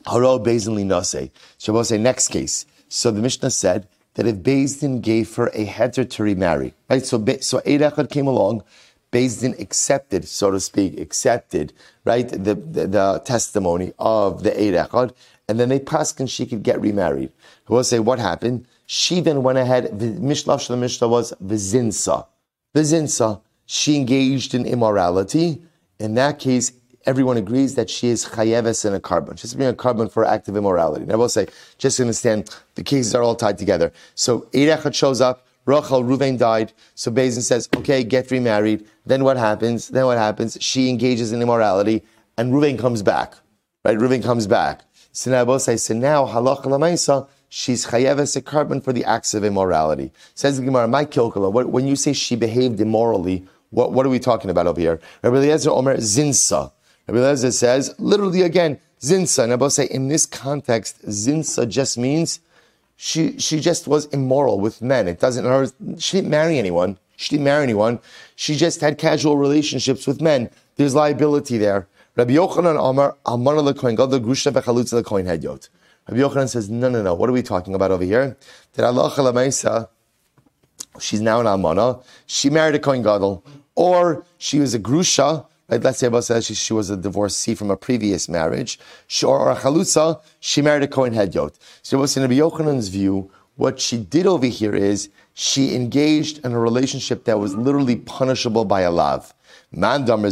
[0.06, 1.32] Haro Bezin Linase.
[1.58, 2.66] Shabbos say next case.
[2.90, 7.06] So the Mishnah said that if Bezdin gave her a heter to remarry, right?
[7.06, 8.64] So so Eidachad came along,
[9.12, 11.74] Bezdin accepted, so to speak, accepted,
[12.06, 15.14] right, the, the, the testimony of the Eidachad,
[15.48, 17.32] and then they passed and she could get remarried.
[17.68, 18.66] Will say what happened?
[18.86, 20.00] She then went ahead.
[20.00, 22.26] The Mishnah the Mishnah was vizinsa.
[22.76, 23.42] Vizinsa.
[23.66, 25.62] She engaged in immorality.
[26.00, 26.74] In that case,
[27.06, 29.38] everyone agrees that she is chayeves in a korban.
[29.38, 31.04] She's being a korban for active immorality.
[31.04, 33.92] And I will say, just to understand, the cases are all tied together.
[34.16, 36.74] So Eid shows up, Rachel, Ruvain died.
[36.96, 38.88] So Bezin says, okay, get remarried.
[39.06, 39.90] Then what happens?
[39.90, 40.58] Then what happens?
[40.60, 42.04] She engages in immorality
[42.38, 43.36] and Ruvain comes back.
[43.86, 43.98] Right?
[43.98, 44.82] Ruvain comes back.
[45.12, 49.34] So now both say, so now halach lamaisa, she's chayeves a korban for the acts
[49.34, 50.12] of immorality.
[50.36, 54.20] Says the Gemara, my kilkala, when you say she behaved immorally, what, what are we
[54.20, 55.00] talking about over here?
[55.24, 56.72] Rabbi Eliezer Omer Zinsa.
[57.08, 59.44] Rabbi Lezer says, literally again, zinsa.
[59.44, 62.40] And I say, in this context, zinsa just means
[62.96, 65.08] she, she just was immoral with men.
[65.08, 66.98] It doesn't, her, she didn't marry anyone.
[67.18, 68.00] She didn't marry anyone.
[68.36, 70.50] She just had casual relationships with men.
[70.76, 71.88] There's liability there.
[72.16, 75.70] Rabbi Yochanan Amar, Almana lekoin, God the grusha v'chalutza lekoin hedyot.
[76.08, 77.14] Rabbi Yochanan says, no, no, no.
[77.14, 78.38] What are we talking about over here?
[78.74, 79.90] That Allah
[81.00, 82.04] she's now an almana.
[82.26, 83.44] She married a kohen gadol,
[83.76, 85.82] or she was a grusha Right?
[85.82, 89.40] Let's say Abba says she, she, was a divorcee from a previous marriage, she, or,
[89.40, 91.56] or a chalutza, she married a Kohen Hedyot.
[91.82, 96.52] So what's in Rabbi Yochanan's view, what she did over here is she engaged in
[96.52, 99.34] a relationship that was literally punishable by a lav.
[99.72, 100.06] Man.
[100.06, 100.28] So I'll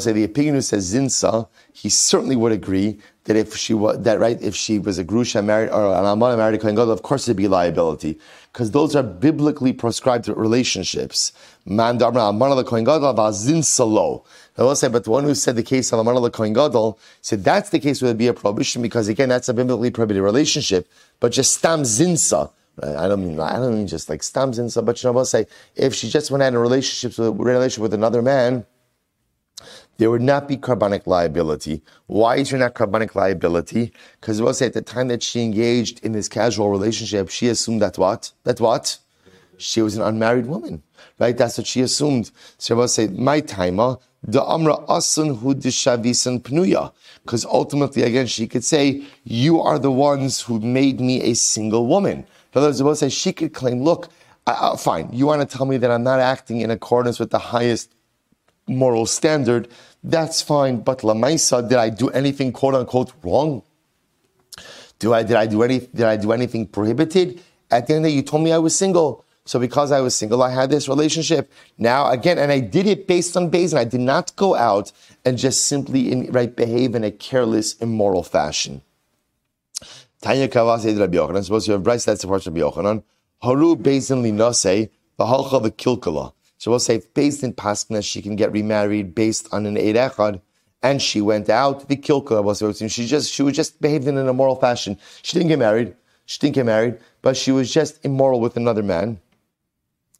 [0.00, 4.18] say the opinion who says zinsa, he certainly would agree that if she was that
[4.18, 7.02] right, if she was a grusha married or an almana married a kohen gadol, of
[7.02, 8.18] course it'd be liability
[8.52, 11.32] because those are biblically prescribed relationships.
[11.64, 14.24] Man almana kohen gadol zinsa lo.
[14.58, 17.44] I will say, but the one who said the case of almana kohen gadol said
[17.44, 20.88] that's the case where there'd be a prohibition because again that's a biblically prohibited relationship,
[21.20, 22.50] but just stam zinsa
[22.82, 25.24] I don't mean I don't mean just like and stuff, but you know, what I'll
[25.26, 28.64] say if she just went out in relationships with relationship with another man,
[30.02, 31.80] there would not be carbonic liability.
[32.08, 33.92] Why is there not carbonic liability?
[34.20, 37.82] Because we'll say at the time that she engaged in this casual relationship, she assumed
[37.82, 38.32] that what?
[38.42, 38.98] That what?
[39.58, 40.82] She was an unmarried woman,
[41.20, 41.36] right?
[41.36, 42.32] That's what she assumed.
[42.58, 46.92] So we'll say, my timer, the Amra Asun Hu Dishavisan Pnuya.
[47.22, 51.86] Because ultimately, again, she could say, You are the ones who made me a single
[51.86, 52.26] woman.
[52.52, 54.08] In other words, say she could claim, Look,
[54.48, 57.38] uh, fine, you want to tell me that I'm not acting in accordance with the
[57.38, 57.94] highest
[58.66, 59.68] moral standard.
[60.02, 60.80] That's fine.
[60.80, 63.62] But Lamaisa, did I do anything quote unquote wrong?
[64.98, 67.40] Do I did I do any did I do anything prohibited?
[67.70, 69.24] At the end of the day, you told me I was single.
[69.44, 71.50] So because I was single, I had this relationship.
[71.76, 74.92] Now again, and I did it based on base, and I did not go out
[75.24, 78.82] and just simply in, right behave in a careless, immoral fashion.
[80.20, 81.42] Tanya Kavase Rabbi Yochanan.
[81.42, 83.02] Suppose you have braisa that supports Rabbi Yochanan.
[83.42, 86.32] Haru Bezin Linase, the halcha the kilkala.
[86.62, 90.40] So we'll say based in Paskna, she can get remarried based on an Eid Echad,
[90.80, 94.28] and she went out, the kilkala was she just she was just behaved in an
[94.28, 94.96] immoral fashion.
[95.22, 98.84] She didn't get married, she didn't get married, but she was just immoral with another
[98.84, 99.18] man.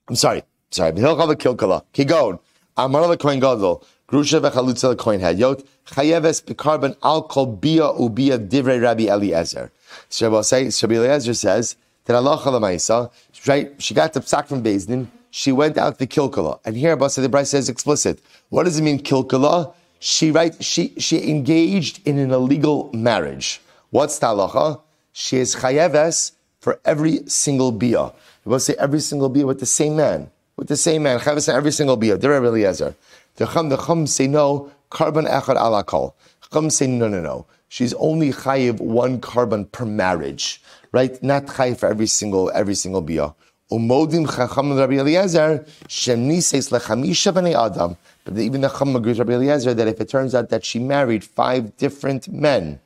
[0.08, 0.90] I'm sorry, sorry.
[0.94, 1.84] Hilchal the kilkala.
[1.94, 2.40] Kigon.
[2.76, 3.84] The kohen gadol.
[4.08, 9.70] Grusha v'chalutza kohen yot Chayeves bekarban al kol bia ubia divrei Rabbi Eliezer.
[10.08, 11.76] So we'll say, so Rabbi Eliezer says
[12.06, 13.10] that Allah
[13.46, 13.80] right?
[13.80, 15.06] She got the psak from Bezdin.
[15.34, 18.20] She went out to kilkala, and here Abba the braisa says explicit.
[18.50, 19.72] What does it mean kilkala?
[19.98, 20.52] She right?
[20.62, 23.62] She she engaged in an illegal marriage.
[23.88, 24.82] What's the halacha?
[25.14, 28.12] She is chayeves for every single bia.
[28.44, 31.18] We will say every single bia with the same man, with the same man.
[31.18, 32.18] Chavis every single bia.
[32.18, 32.94] Dira Eliezer.
[33.36, 34.70] The chum, the chum say no.
[34.90, 36.12] Korban echad alakol.
[36.52, 37.46] Chum say no, no, no.
[37.70, 40.60] She's only chayiv one korban per marriage,
[40.92, 41.22] right?
[41.22, 43.34] Not chayiv for every single every single bia.
[43.72, 47.96] Umodim chacham Rabbi Eliezer says lechamisha b'nei adam.
[48.24, 51.24] But even the chum agrees Rabbi Eliezer that if it turns out that she married
[51.24, 52.80] five different men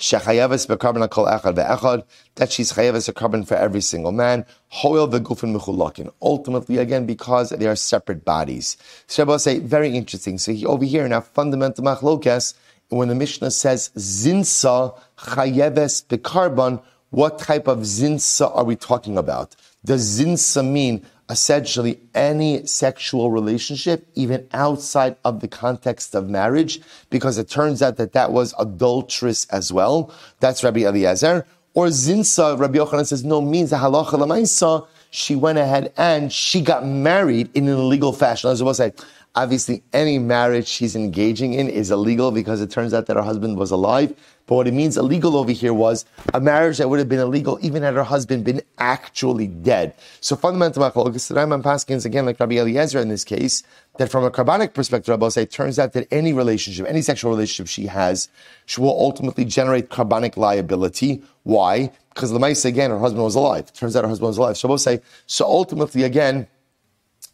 [0.00, 2.04] Shechayavas bekarban kol echad ve'echad,
[2.36, 4.46] that she's chayavas a korban for every single man.
[4.68, 6.10] Hoil the gufin mechulakin.
[6.22, 8.78] Ultimately, again, because they are separate bodies.
[9.06, 10.38] So say, very interesting.
[10.38, 12.54] So he, over here in our fundamental machlokas,
[12.88, 19.54] when the Mishnah says zinsa chayeves bekarban, what type of zinsa are we talking about?
[19.84, 27.38] Does zinsa mean essentially any sexual relationship, even outside of the context of marriage, because
[27.38, 30.12] it turns out that that was adulterous as well.
[30.40, 31.46] That's Rabbi Eliezer.
[31.72, 36.60] Or Zinsa, Rabbi Yochanan says, no, means the halacha lamaisa, she went ahead and she
[36.60, 38.50] got married in an illegal fashion.
[38.50, 38.92] As I will say,
[39.34, 43.56] obviously any marriage she's engaging in is illegal because it turns out that her husband
[43.56, 44.14] was alive.
[44.46, 47.56] But what it means illegal over here was a marriage that would have been illegal
[47.62, 49.94] even had her husband been actually dead.
[50.20, 53.62] So fundamental machlokas, the Rambam Paskins, again, like Rabbi Eliezer in this case,
[53.98, 57.30] that from a carbonic perspective, Rabbi say, it turns out that any relationship, any sexual
[57.30, 58.28] relationship she has,
[58.66, 61.22] she will ultimately generate carbonic liability.
[61.44, 61.92] Why?
[62.12, 63.68] Because the Lamaisa, again, her husband was alive.
[63.68, 64.56] It turns out her husband was alive.
[64.56, 66.48] So we'll say, so ultimately, again,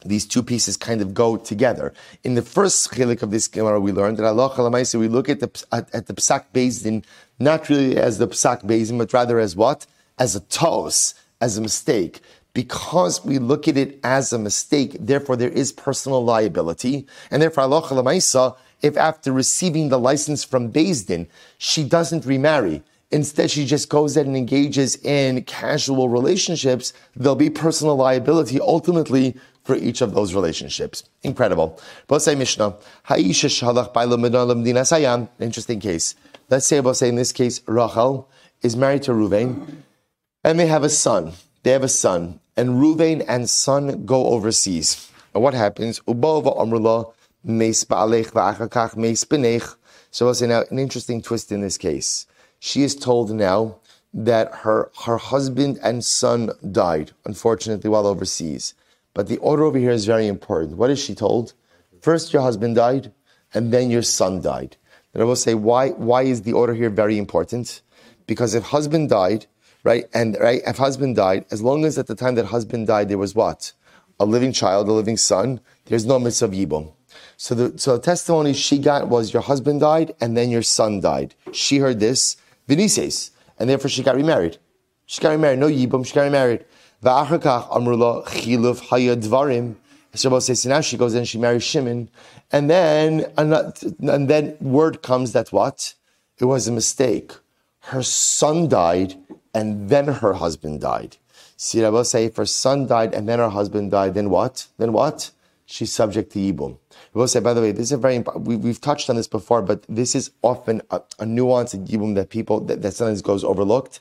[0.04, 1.92] these two pieces kind of go together.
[2.22, 5.40] In the first chilik of this Gemara, we learned that Allah Chalamaisa, we look at
[5.40, 7.04] the at, at the psak bezin
[7.38, 9.86] not really as the psak bezin, but rather as what?
[10.18, 12.20] As a tos, as a mistake.
[12.54, 17.64] Because we look at it as a mistake, therefore there is personal liability, and therefore
[17.64, 21.26] Allah Chalamaisa, if after receiving the license from Bezdin,
[21.58, 26.92] she doesn't remarry, Instead, she just goes ahead and engages in casual relationships.
[27.14, 29.36] There'll be personal liability ultimately
[29.66, 31.02] for each of those relationships.
[31.24, 31.80] Incredible.
[32.18, 32.76] Say Mishnah,
[33.08, 36.14] Haisha Shalach Sayam, interesting case.
[36.48, 38.30] Let's say, say in this case, Rachel
[38.62, 39.82] is married to Ruvain,
[40.44, 41.32] and they have a son.
[41.64, 45.10] They have a son, and Ruvain and son go overseas.
[45.34, 46.00] And what happens?
[50.10, 52.26] So, say now an interesting twist in this case.
[52.60, 53.78] She is told now
[54.14, 58.74] that her, her husband and son died, unfortunately, while overseas.
[59.16, 60.76] But the order over here is very important.
[60.76, 61.54] What is she told?
[62.02, 63.12] First your husband died,
[63.54, 64.76] and then your son died.
[65.14, 67.80] And I will say, why, why is the order here very important?
[68.26, 69.46] Because if husband died,
[69.84, 73.08] right, and right, if husband died, as long as at the time that husband died
[73.08, 73.72] there was what?
[74.20, 76.92] A living child, a living son, there's no mitzvah yibum.
[77.38, 81.00] So the, so the testimony she got was your husband died and then your son
[81.00, 81.34] died.
[81.52, 82.36] She heard this,
[82.68, 84.58] Vinices, and therefore she got remarried.
[85.06, 86.66] She got remarried, no yibum, she got remarried.
[87.02, 89.76] Va'achakach amrula chiluf hayadvarim.
[90.14, 92.08] So says now she goes in, she marries Shimon,
[92.50, 95.94] and then and then word comes that what?
[96.38, 97.32] It was a mistake.
[97.80, 99.14] Her son died,
[99.54, 101.18] and then her husband died.
[101.56, 104.66] See, I will say, if her son died and then her husband died, then what?
[104.76, 105.30] Then what?
[105.64, 106.78] She's subject to yibum.
[106.92, 108.18] I will say, by the way, this is a very.
[108.18, 112.14] We, have touched on this before, but this is often a, a nuance in yibum
[112.14, 114.00] that people that, that sometimes goes overlooked.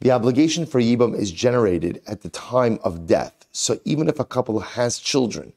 [0.00, 3.34] The obligation for Yibum is generated at the time of death.
[3.52, 5.52] So even if a couple has children,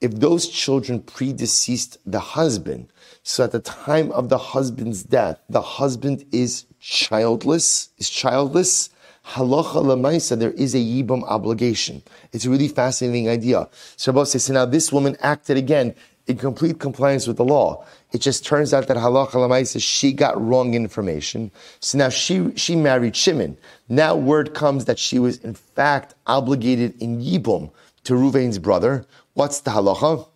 [0.00, 2.88] if those children predeceased the husband,
[3.22, 8.88] so at the time of the husband's death, the husband is childless, is childless,
[9.26, 12.02] halacha lemaisa, there is a yibum obligation.
[12.32, 13.68] It's a really fascinating idea.
[13.96, 15.94] So Rabbi says, so now this woman acted again
[16.26, 17.84] in complete compliance with the law.
[18.12, 21.50] It just turns out that halacha lemaisa, she got wrong information.
[21.80, 23.56] So now she, she married Shimon.
[23.88, 27.70] Now word comes that she was in fact obligated in yibum
[28.04, 29.04] to Ruvain's brother.
[29.34, 30.28] What's the halacha?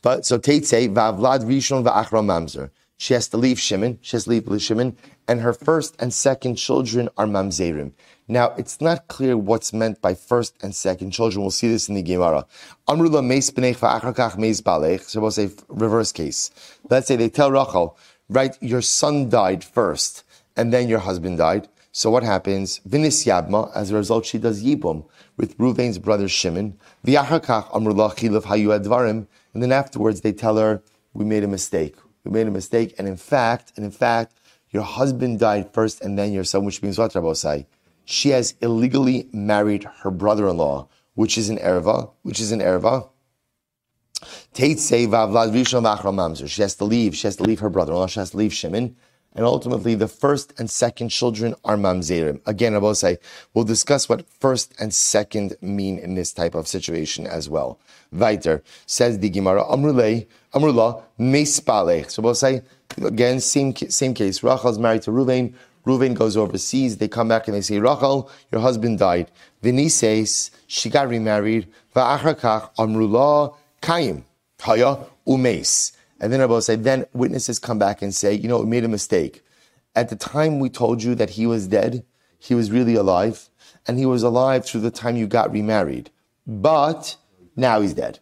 [0.00, 2.70] But so Tate say Vavlad Rishon Va'achra Mamzer.
[2.96, 3.98] She has to leave Shimon.
[4.00, 4.96] She has to leave Shimon,
[5.28, 7.92] and her first and second children are Mamzerim.
[8.26, 11.42] Now, it's not clear what's meant by first and second children.
[11.42, 12.46] We'll see this in the Gemara.
[12.88, 15.02] Amrula meis b'nech va'achakach meis balech.
[15.02, 16.50] So we'll say reverse case.
[16.90, 17.96] Let's say they tell Rachel,
[18.28, 20.24] right, your son died first,
[20.56, 21.68] and then your husband died.
[21.92, 22.80] So what happens?
[22.88, 25.04] Vinis Yabma, as a result, she does Yibum
[25.36, 26.78] with Ruvain's brother Shimon.
[27.06, 29.26] V'yachakach amrula chilav hayu advarim.
[29.54, 31.96] And then afterwards, they tell her, we made a mistake.
[32.24, 32.94] We made a mistake.
[32.98, 34.37] And in fact, and in fact,
[34.70, 37.66] your husband died first and then your son, which means what, Rabosai?
[38.04, 43.08] She has illegally married her brother-in-law, which is an erva, which is an erva.
[44.54, 47.16] She has to leave.
[47.16, 48.06] She has to leave her brother-in-law.
[48.06, 48.96] She has to leave Shimon.
[49.34, 52.40] And ultimately, the first and second children are mamzerim.
[52.46, 53.18] Again, I
[53.54, 57.78] we'll discuss what first and second mean in this type of situation as well.
[58.10, 62.10] Weiter says the Gemara, Amrullah, Meispalech.
[62.10, 62.62] So we'll say,
[62.96, 64.42] again, same, same case.
[64.42, 65.54] Rachel is married to Ruvain.
[65.86, 66.98] Ruvain goes overseas.
[66.98, 69.30] They come back and they say, Rachel, your husband died.
[69.62, 71.66] Vini says, she got remarried.
[71.94, 74.24] Va'achrakach, Amrullah, Kaim,
[74.60, 75.92] Haya, umes.
[76.20, 78.88] And then Rabbi say, then witnesses come back and say, you know, we made a
[78.88, 79.42] mistake.
[79.94, 82.04] At the time we told you that he was dead,
[82.38, 83.48] he was really alive,
[83.86, 86.10] and he was alive through the time you got remarried.
[86.46, 87.16] But
[87.56, 88.20] now he's dead.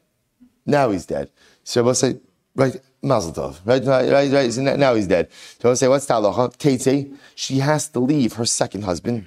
[0.65, 1.31] Now he's dead.
[1.65, 2.17] So Rabbi say,
[2.55, 4.53] right, Mazel tov, right, right, right.
[4.53, 5.29] So now he's dead.
[5.61, 6.57] So I say, what's talacha?
[6.57, 9.27] Tete, she has to leave her second husband.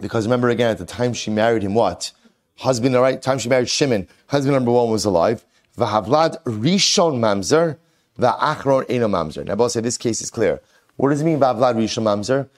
[0.00, 2.10] Because remember again, at the time she married him, what?
[2.56, 5.44] Husband, all right, time she married Shimon, husband number one was alive.
[5.76, 7.78] V'havlad rishon mamzer,
[8.18, 9.44] v'achron eno mamzer.
[9.44, 10.60] Now, both say this case is clear.
[10.96, 12.48] What does it mean, v'havlad rishon mamzer?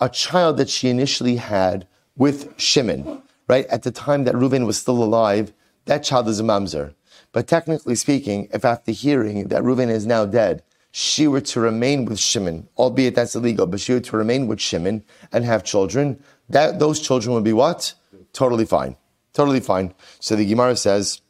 [0.00, 3.66] A child that she initially had with Shimon, right?
[3.66, 5.52] At the time that Reuven was still alive,
[5.86, 6.94] that child is a mamzer.
[7.36, 12.06] But technically speaking, if after hearing that Reuven is now dead, she were to remain
[12.06, 16.18] with Shimon, albeit that's illegal, but she were to remain with Shimon and have children,
[16.48, 17.92] that those children would be what?
[18.32, 18.96] Totally fine.
[19.34, 19.92] Totally fine.
[20.18, 21.20] So the Gemara says,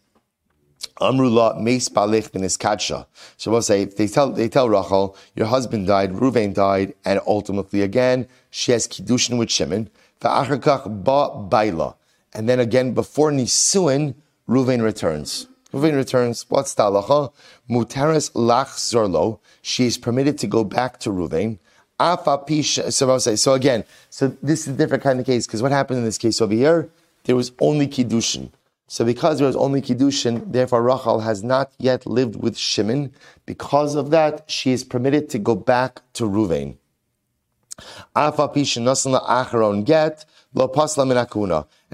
[1.01, 3.07] Amrullah meis balech kadsha.
[3.37, 7.83] So we'll say they tell they tell Rachel, your husband died, Ruvain died, and ultimately
[7.83, 9.90] again she has kiddushin with Shimon.
[10.21, 11.97] Va'achakach ba
[12.33, 14.14] and then again before nisuin,
[14.49, 15.49] Ruvain returns.
[15.72, 16.46] Ruvain returns.
[16.48, 17.33] What's the halacha?
[17.68, 19.40] Mutaris lach zorlo.
[19.62, 21.59] She is permitted to go back to Ruvain.
[22.92, 26.05] So, so again, so this is a different kind of case because what happened in
[26.05, 26.90] this case over here?
[27.24, 28.50] There was only kiddushin.
[28.88, 33.12] So because there was only Kiddushin, therefore Rachel has not yet lived with Shimon.
[33.44, 36.76] Because of that, she is permitted to go back to Ruvain.
[38.14, 38.31] And I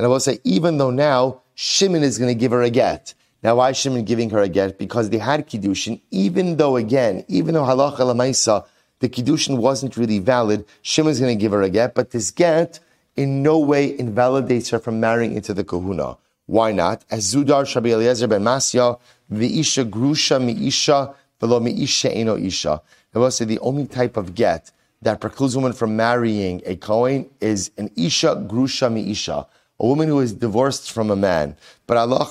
[0.06, 3.14] will say, even though now Shimon is going to give her a get.
[3.42, 4.78] Now, why Shimon giving her a get?
[4.78, 8.64] Because they had Kiddushin, even though, again, even though halacha lamaisa,
[9.00, 12.31] the Kiddushin wasn't really valid, Shimon is going to give her a get, but this
[12.31, 12.78] get
[13.16, 16.18] in no way invalidates her from marrying into the kehuna.
[16.46, 17.05] Why not?
[17.11, 18.98] As Zudar Shabi Eliezer ben Masya,
[19.31, 22.81] isha grusha mi'isha, v'lo mi'isha eno isha.
[23.14, 24.70] I will say the only type of get
[25.02, 29.46] that precludes a woman from marrying a Kohen is an isha grusha mi'isha,
[29.81, 31.57] a woman who is divorced from a man.
[31.87, 32.24] But Allah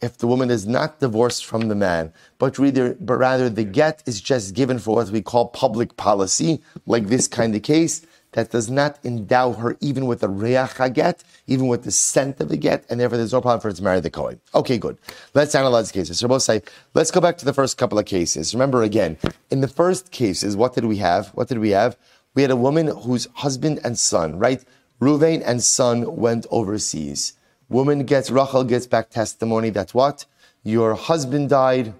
[0.00, 4.02] if the woman is not divorced from the man, but rather, but rather the get
[4.06, 8.50] is just given for what we call public policy, like this kind of case, that
[8.50, 12.56] does not endow her even with the reach get, even with the scent of the
[12.56, 14.40] get, and therefore there's no problem for her to marry the Kohen.
[14.54, 14.96] Okay, good.
[15.34, 16.18] Let's analyze the cases.
[16.18, 16.62] So both say,
[16.94, 18.54] let's go back to the first couple of cases.
[18.54, 19.18] Remember again,
[19.50, 21.28] in the first cases, what did we have?
[21.28, 21.96] What did we have?
[22.34, 24.64] We had a woman whose husband and son, right?
[25.00, 27.32] Ruvain and son went overseas.
[27.70, 30.26] Woman gets, Rachel gets back testimony that what?
[30.64, 31.94] Your husband died,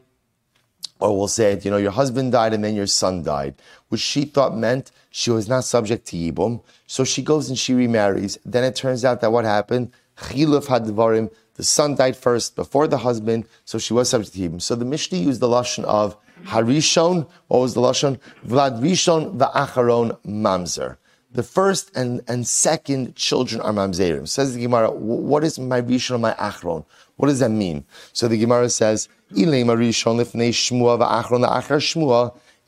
[0.99, 3.55] or we'll say it, you know, your husband died and then your son died,
[3.89, 6.63] which she thought meant she was not subject to Yibum.
[6.89, 8.37] So she goes and she remarries.
[8.45, 9.93] Then it turns out that what happened?
[10.19, 11.33] Chiluf hadvarim.
[11.55, 14.61] The son died first before the husband, so she was subject to Yibum.
[14.61, 16.17] So the Mishnah used the lashon of
[16.47, 17.29] Harishon.
[17.47, 18.19] What was the lashon?
[18.45, 20.97] Vlad Rishon va'acharon mamzer.
[21.33, 24.27] The first and, and second children are mamzerim.
[24.27, 26.85] Says the Gemara, what is my rishon my achron?
[27.17, 27.85] What does that mean?
[28.13, 29.09] So the Gemara says,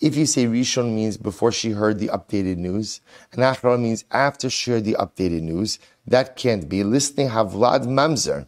[0.02, 3.00] if you say Rishon means before she heard the updated news,
[3.32, 6.84] and Achron means after she heard the updated news, that can't be.
[6.84, 8.46] Listening Havlad Mamzer.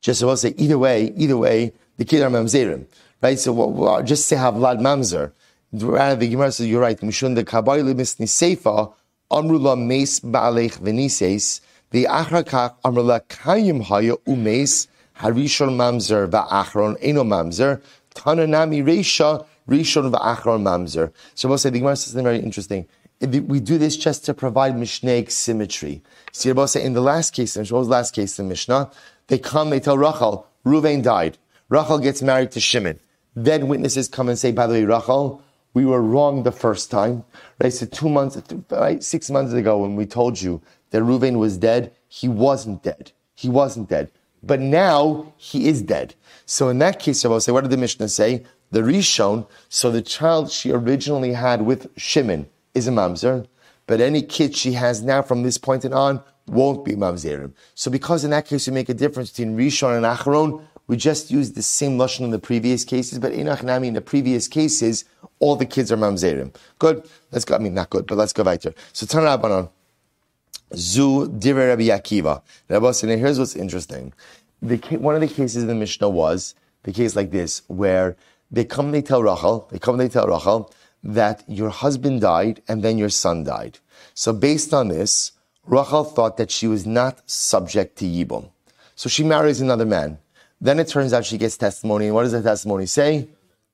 [0.00, 2.86] Just so we'll say, either way, either way, the kid are Mamzerim.
[3.22, 3.38] Right?
[3.38, 5.32] So just say Havlad Mamzer.
[5.78, 6.98] The Gemara says, you're right.
[6.98, 8.94] Mishun the Kabbalah Misni Seifa,
[9.30, 11.60] Amrula Meis Baalech Venises,
[11.90, 17.82] the achrakach amrla kayim haya umes harishon mamzer va'achron eno mamzer
[18.14, 21.12] tananami reisha rishon va'achron mamzer.
[21.34, 22.86] So we'll say the Gemara says something very interesting.
[23.20, 26.02] We do this just to provide mishnaic symmetry.
[26.32, 28.90] See, say in the last case, was the last case in Mishnah?
[29.26, 31.36] They come, they tell Rachel, Ruvain died.
[31.68, 32.98] Rachel gets married to Shimon.
[33.34, 35.42] Then witnesses come and say, by the way, Rachel,
[35.76, 37.22] we were wrong the first time.
[37.62, 37.70] Right?
[37.70, 41.92] So two months, right, six months ago when we told you that Reuven was dead,
[42.08, 43.12] he wasn't dead.
[43.34, 44.10] He wasn't dead.
[44.42, 46.14] But now he is dead.
[46.46, 48.46] So in that case, I will say, what did the Mishnah say?
[48.70, 53.46] The Rishon, so the child she originally had with Shimon is a mamzer,
[53.86, 57.52] but any kid she has now from this point on won't be mamzerim.
[57.74, 61.30] So because in that case we make a difference between Rishon and Acharon, we just
[61.30, 65.04] use the same lashon in the previous cases, but in Achnami in the previous cases,
[65.40, 66.54] all the kids are mamzerim.
[66.78, 67.08] Good.
[67.32, 67.56] Let's go.
[67.56, 68.74] I mean, not good, but let's go weiter.
[68.92, 69.70] So Tanarabanon.
[70.74, 72.42] Zu Divrei Rabbi Akiva.
[72.68, 74.12] Rabbi here's what's interesting.
[74.62, 78.16] The, one of the cases in the Mishnah was the case like this, where
[78.50, 80.72] they come, they tell Rachel, they come, they tell Rachel
[81.04, 83.78] that your husband died and then your son died.
[84.14, 85.32] So based on this,
[85.66, 88.50] Rachel thought that she was not subject to Yibum.
[88.96, 90.18] So she marries another man.
[90.60, 92.06] Then it turns out she gets testimony.
[92.06, 93.28] And what does the testimony say?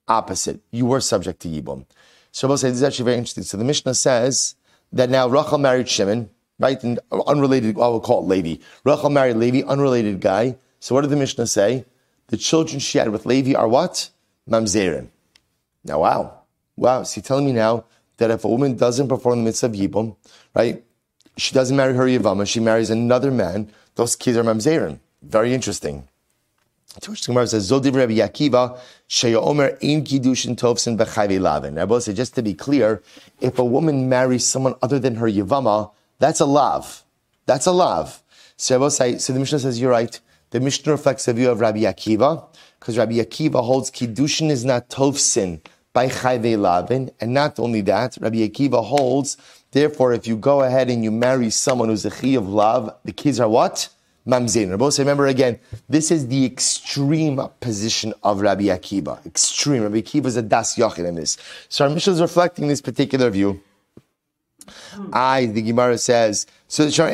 [0.09, 0.61] Opposite.
[0.71, 1.87] You were subject to Yibum.
[2.33, 3.45] So Rabbi says, this is actually very interesting.
[3.45, 4.57] So the Mishnah says
[4.93, 6.31] that now Rachel married Shimon
[6.63, 6.83] right?
[6.85, 8.63] And unrelated, I will call it Levi.
[8.85, 10.57] Rachel married Levi, unrelated guy.
[10.81, 11.85] So what did the Mishnah say?
[12.29, 14.11] The children she had with Levi are what?
[14.49, 15.09] Mamzerim.
[15.85, 16.41] Now, wow.
[16.77, 17.03] Wow.
[17.03, 17.85] So you're telling me now
[18.19, 20.17] that if a woman doesn't perform the mitzvah of Yibum,
[20.55, 20.83] right?
[21.37, 25.01] She doesn't marry her Yavama, she marries another man, those kids are Mamzerim.
[25.23, 26.09] Very interesting.
[27.01, 28.79] Gemara says, Zodiv Rabbi Akiva,
[29.37, 31.77] Omer Ein Kiddushin Tovsin B'chayvi Lavin.
[31.77, 33.03] Rabbi said, just to be clear,
[33.41, 37.03] if a woman marries someone other than her Yavama, that's a lav.
[37.47, 38.23] That's a lav.
[38.57, 40.21] So, so the Mishnah says, you're right.
[40.51, 42.45] The Mishnah reflects the view of Rabbi Akiva,
[42.79, 45.61] because Rabbi Akiva holds Kiddushin is not Tovsin
[45.95, 47.11] by Chayve Lavin.
[47.21, 49.39] And not only that, Rabbi Akiva holds,
[49.71, 53.13] therefore, if you go ahead and you marry someone who's a Chi of love, the
[53.13, 53.89] kids are what?
[54.27, 54.71] Mamzerim.
[54.71, 55.59] Rabbi remember again,
[55.89, 59.25] this is the extreme position of Rabbi Akiva.
[59.27, 59.83] Extreme.
[59.83, 61.37] Rabbi Akiva is a das yachid in this.
[61.69, 63.61] So our Mishnah is reflecting this particular view.
[65.13, 67.09] I, the Gemara says, so the Chum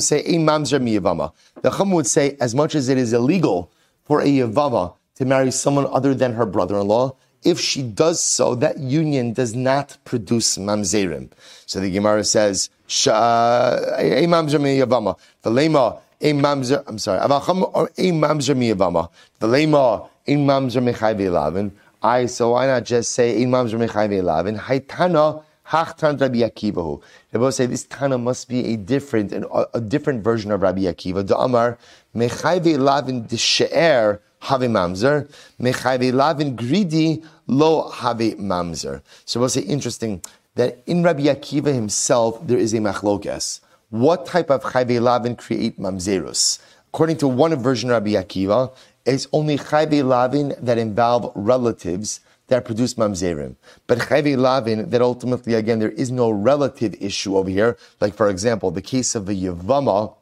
[0.00, 3.70] say, The Chum would say, as much as it is illegal
[4.04, 8.78] for a Yavama to marry someone other than her brother-in-law, if she does so, that
[8.78, 11.30] union does not produce mamzerim.
[11.66, 12.70] So the Gemara says,
[13.06, 15.16] a eh, eh, mamzer mi Yavama.
[15.44, 19.08] Velema, a mamzer, I'm sorry, Avacham or a mamzer mi Yavama.
[19.40, 21.70] Velema, a mamzer mi Chayve
[22.02, 24.58] I, so why not just say, in mamzer mi Chayve Lavin?
[24.58, 27.00] Haitana, Hachtan Rabbi Akivahu.
[27.32, 31.24] Rabbi say this Tana must be a different, and a different version of Rabbi Akiva.
[31.24, 31.78] The Amar
[32.14, 35.30] mechayve lavin she'er have mamzer,
[35.60, 39.02] mechayve lavin greedy lo have mamzer.
[39.24, 40.22] So we'll say interesting
[40.60, 43.60] that in Rabbi Akiva himself there is a machlokes.
[43.88, 46.58] What type of chayve lavin create mamzerus?
[46.92, 48.70] According to one version of Rabbi Akiva,
[49.06, 53.56] it's only chayve lavin that involve relatives that produce mamzerim.
[53.86, 57.78] But chayvi lavin, that ultimately, again, there is no relative issue over here.
[58.02, 60.14] Like, for example, the case of a yavama,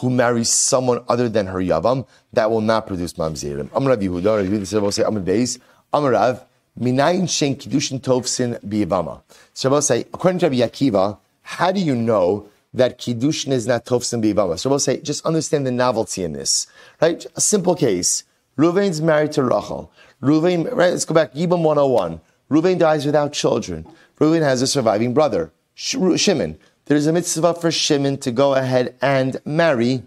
[0.00, 3.70] who marries someone other than her yavam, that will not produce mamzerim.
[3.70, 5.58] Amrav Yehuda, Rabbi Yehuda say, Amrav Beis,
[5.94, 6.42] Amrav,
[6.80, 9.22] minayin shen kiddushin tovsin biyavama.
[9.52, 13.66] So I will say, according to Rabbi Akiva, how do you know that kiddushin is
[13.66, 14.58] not tovsin biyavama?
[14.58, 16.66] So I will say, just understand the novelty in this,
[17.00, 17.24] right?
[17.36, 18.24] A simple case.
[18.56, 19.90] Ruvain's married to Rachel.
[20.22, 22.20] Ruvain, right, let's go back, Yibam 101.
[22.50, 23.86] Ruvain dies without children.
[24.20, 26.56] Ruvain has a surviving brother, Shimon.
[26.86, 30.02] There's a mitzvah for Shimon to go ahead and marry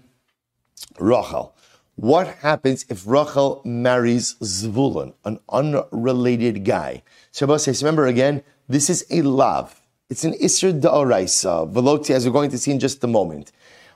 [0.99, 1.53] Rachel.
[1.97, 7.01] What happens if Rachel marries Zvulun, an unrelated guy?
[7.33, 9.81] Shabbos says, remember again, this is a love.
[10.07, 13.51] It's an Isser Da'oraisa, Veloti, as we're going to see in just a moment.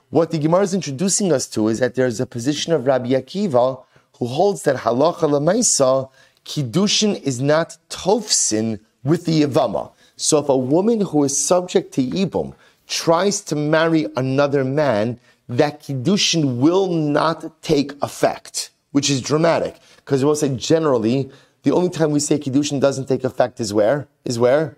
[0.09, 3.83] What the Gemara is introducing us to is that there's a position of Rabbi Akiva
[4.17, 6.09] who holds that halacha lemaisa
[6.43, 9.91] kiddushin is not tofsin with the yavama.
[10.15, 12.55] So if a woman who is subject to ibum
[12.87, 15.19] tries to marry another man,
[15.57, 19.79] that Kiddushin will not take effect, which is dramatic.
[19.97, 21.29] Because we'll say generally,
[21.63, 24.07] the only time we say Kiddushin doesn't take effect is where?
[24.25, 24.77] Is where?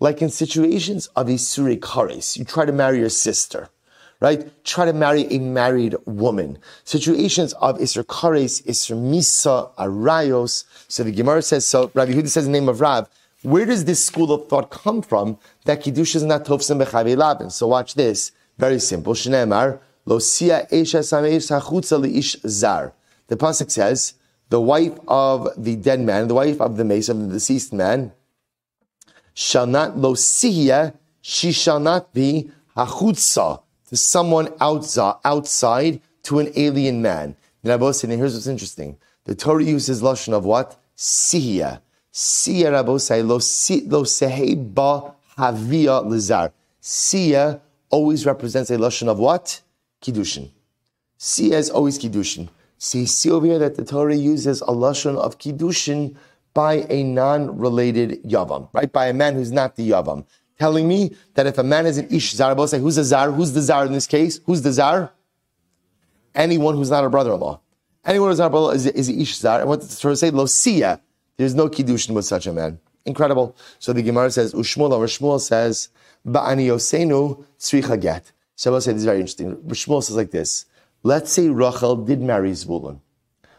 [0.00, 3.68] Like in situations of Isuri Kares, you try to marry your sister
[4.20, 4.64] right?
[4.64, 6.58] Try to marry a married woman.
[6.84, 10.64] Situations of Isra Kares, Isra Misa, Arayos.
[10.88, 13.08] So the Gemara says, so Rabbi Huda says the name of Rav.
[13.42, 17.52] Where does this school of thought come from that Kiddush is not Tovsim Bechavi Labin?
[17.52, 18.32] So watch this.
[18.58, 19.14] Very simple.
[19.14, 19.78] Shneemar,
[20.08, 22.94] Lo Sia Esha Sameis Ish Zar.
[23.26, 24.14] The Pasuk says,
[24.48, 28.12] the wife of the dead man, the wife of the mace of the deceased man,
[29.34, 37.36] shall not lo she shall not be hachutza, to someone outside, to an alien man.
[37.62, 38.96] And here's what's interesting.
[39.24, 40.80] The Torah uses lashon of what?
[40.96, 41.82] Sihya.
[42.10, 43.38] Sihya Rabosai lo
[44.72, 46.52] ba havia lizar.
[46.80, 49.60] Sihya always represents a lashon of what?
[50.02, 50.50] Kiddushin.
[51.18, 52.48] Sihya is always Kiddushin.
[52.92, 56.16] You see over here that the Torah uses a lashon of Kiddushin
[56.54, 58.92] by a non-related yavam, right?
[58.92, 60.24] By a man who's not the yavam
[60.58, 63.30] telling me that if a man is an ish zar, say who's the zar?
[63.30, 64.40] Who's the zar in this case?
[64.46, 65.12] Who's the zar?
[66.34, 67.60] Anyone who's not a brother-in-law.
[68.04, 69.60] Anyone who's not a brother-in-law is, is ish zar.
[69.60, 70.30] And what the Torah say?
[70.30, 71.00] Lo siya.
[71.36, 72.80] There's no kiddushin with such a man.
[73.06, 73.56] Incredible.
[73.78, 75.88] So the Gemara says, Ushmul or Shmuel says,
[76.26, 78.32] Ba'ani yosenu tzricha get.
[78.58, 79.54] Shabbos said this is very interesting.
[79.54, 80.66] Shmuel says like this.
[81.04, 82.98] Let's say Rachel did marry Zvulun.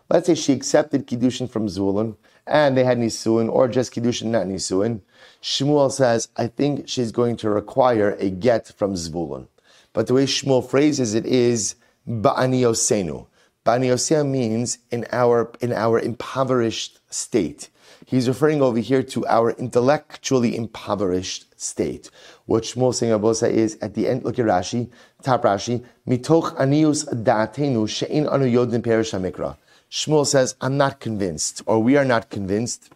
[0.10, 4.48] Let's say she accepted kiddushin from Zvulun, and they had nisuin, or just kiddushin, not
[4.48, 5.00] nisuin.
[5.42, 9.48] Shmuel says, I think she's going to require a get from Zvulun.
[9.94, 11.76] But the way Shmuel phrases it is
[12.06, 13.26] ba'aniosenu.
[13.66, 17.70] Ba'aniosenu means in our, in our impoverished state.
[18.06, 22.10] He's referring over here to our intellectually impoverished state.
[22.50, 24.90] What Shmuel saying Abosa is at the end, look at Rashi,
[25.22, 29.56] top Rashi, mitoch anius da'atenu she'in anu yodin perish mikra.
[29.92, 32.92] Shmuel says, I'm not convinced, or we are not convinced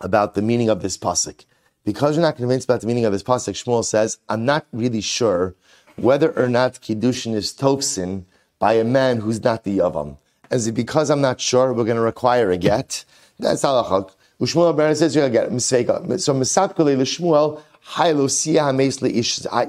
[0.00, 1.44] about the meaning of this pasuk.
[1.84, 5.00] Because you're not convinced about the meaning of this pasuk, Shmuel says, I'm not really
[5.00, 5.56] sure
[5.96, 8.26] whether or not Kiddushin is tofsin
[8.60, 10.18] by a man who's not the Yavam.
[10.52, 13.04] As because I'm not sure, we're going to require a get.
[13.40, 14.12] That's halachak.
[14.40, 19.02] Ushmuel Baron says you're going to get a So Mesapkele l'Shmuel, Hames.
[19.50, 19.66] Ah,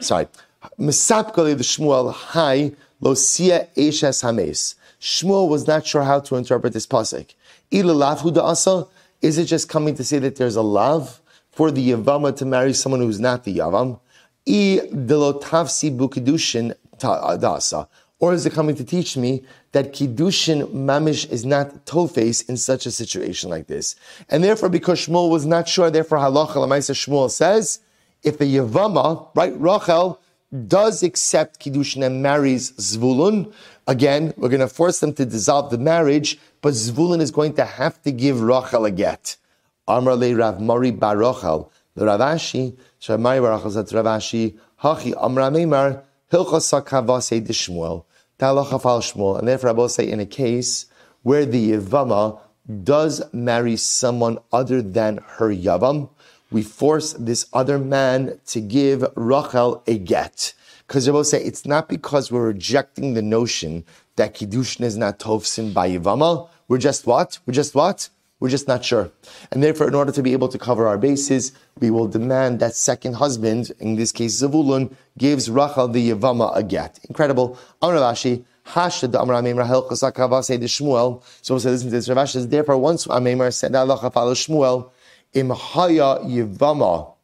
[0.00, 0.28] sorry.
[0.78, 4.74] Mesapkele l'Shmuel, Hai lo siya ishes hames.
[5.00, 7.34] Shmuel was not sure how to interpret this pasuk.
[9.22, 12.74] Is it just coming to say that there's a love for the Yavama to marry
[12.74, 13.98] someone who's not the Yavam?
[18.20, 19.42] Or is it coming to teach me
[19.72, 23.96] that Kiddushin Mamish is not tofes in such a situation like this?
[24.28, 27.80] And therefore, because Shmuel was not sure, therefore Halacha Lamaisa Shmuel says,
[28.22, 30.20] if the Yavama, right, Rachel,
[30.66, 33.52] does accept Kiddushin and marries Zvulun,
[33.86, 37.64] again, we're going to force them to dissolve the marriage, but Zvulun is going to
[37.64, 39.36] have to give Rachel a get.
[39.88, 44.58] Amar le Rav Mari bar Rachel, the Rav Ashi, Shamari bar Rachel said Rav Ashi,
[44.82, 48.04] Hachi Amra Meimar, Hilchos Sakavase de Shmuel,
[48.40, 50.86] And therefore will say in a case
[51.22, 52.38] where the Yavama
[52.84, 56.08] does marry someone other than her Yavam,
[56.50, 60.54] we force this other man to give Rachel a get.
[60.86, 63.84] Because will say it's not because we're rejecting the notion
[64.16, 66.48] that Kiddushin is not Tovsin by Yivama.
[66.66, 67.38] We're just what?
[67.46, 68.08] We're just what?
[68.40, 69.12] We're just not sure.
[69.52, 72.74] And therefore, in order to be able to cover our bases, we will demand that
[72.74, 76.98] second husband, in this case Zavulun, gives Rachel the Yavama a get.
[77.08, 77.58] Incredible.
[77.82, 81.22] Amravashi, Hashad Amra Amemar Helchas Akavase de Shmuel.
[81.42, 82.08] So we'll say, listen to this.
[82.08, 84.90] Rav says, therefore, once Amemar said, that Allah follow Shmuel,
[85.34, 87.14] imhaya yivama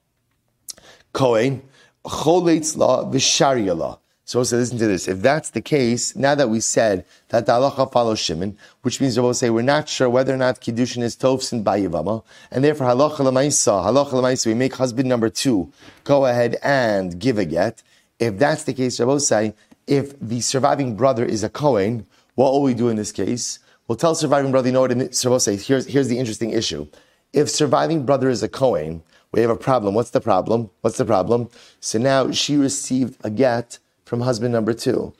[1.14, 1.62] kohen
[2.04, 3.98] choletzla v'shariyala.
[4.28, 5.06] So say, listen to this.
[5.06, 9.18] If that's the case, now that we said that the halacha follows Shimon, which means
[9.20, 12.88] we'll say we're not sure whether or not kiddushin is tofsin by yivama, and therefore
[12.88, 15.70] halacha lemaisa, halacha lemaisa, we make husband number two
[16.02, 17.84] go ahead and give a get.
[18.18, 19.54] If that's the case, Rabbi say,
[19.86, 22.04] if the surviving brother is a Kohen,
[22.34, 23.60] what will we do in this case?
[23.86, 26.88] We'll tell surviving brother, you know what, Rabbi say, here's, here's the interesting issue.
[27.32, 29.94] If surviving brother is a Kohen, we have a problem.
[29.94, 30.70] What's the problem?
[30.80, 31.48] What's the problem?
[31.78, 35.12] So now she received a get from husband number two.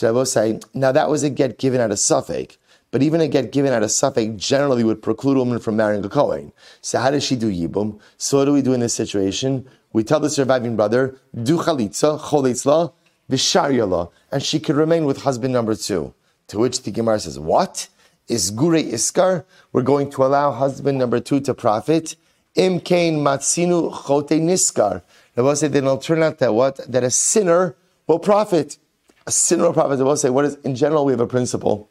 [0.00, 2.56] Will say, now that was a get given out of safek,
[2.92, 6.04] but even a get given out of safek generally would preclude a woman from marrying
[6.04, 6.52] a Kohen.
[6.80, 7.98] So how does she do yibum?
[8.18, 9.68] So what do we do in this situation?
[9.92, 12.92] We tell the surviving brother, do chalitza, cholitzla,
[13.28, 16.14] visharyala, and she could remain with husband number two.
[16.48, 17.88] To which the Gemara says, what?
[18.28, 22.16] is gure iskar, we're going to allow husband number two to profit.
[22.54, 25.02] Im kain matsinu chote niskar.
[25.36, 26.76] Rabbi said then it'll turn out that what?
[26.90, 27.74] That a sinner
[28.06, 28.78] will profit.
[29.26, 30.00] A sinner will profit.
[30.00, 31.90] I will say, what is, in general, we have a principle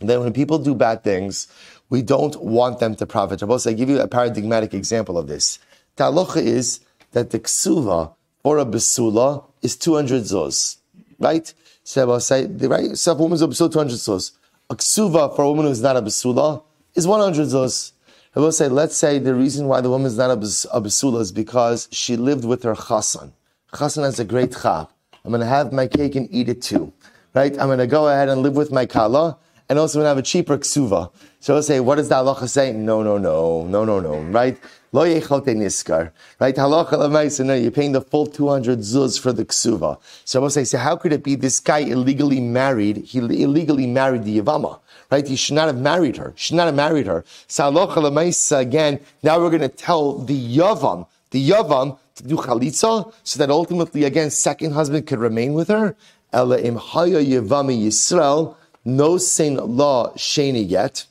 [0.00, 1.48] that when people do bad things,
[1.90, 3.42] we don't want them to profit.
[3.42, 5.58] I will say, give you a paradigmatic example of this.
[5.96, 6.80] The halacha is
[7.12, 10.78] that the ksuva or a besula is 200 zuz,
[11.18, 11.52] right?
[11.84, 14.32] So I will say, the right, a woman's a besula, 200 zuz.
[14.70, 16.62] A ksuva for a woman who's not a besula
[16.94, 17.92] is 100 zuz.
[18.34, 21.32] I will say, let's say the reason why the woman is not a, besula is
[21.32, 23.32] because she lived with her chasan.
[23.74, 24.90] Chasan has a great chap.
[25.24, 26.92] I'm going to have my cake and eat it too.
[27.34, 27.52] Right?
[27.58, 30.18] I'm going to go ahead and live with my kala and also going to have
[30.18, 31.10] a cheaper ksuva.
[31.40, 32.72] So I'll say, what does the halacha say?
[32.72, 34.58] No, no, no, no, no, no, right?
[34.92, 36.54] Lo yechote niskar, right?
[36.54, 39.98] Halacha lemaisa, no, you're paying the full 200 zuz for the ksuva.
[40.26, 43.86] So I will say, so how could it be this guy illegally married, he illegally
[43.86, 44.78] married the Yavama,
[45.10, 45.26] right?
[45.26, 47.24] He should not have married her, should not have married her.
[47.46, 53.12] So halacha again, now we're going to tell the Yavam, the Yavam, to do chalitza,
[53.22, 55.96] so that ultimately, again, second husband could remain with her.
[56.32, 61.06] Ela im haya Yavami Yisrael, no sin law sheni yet.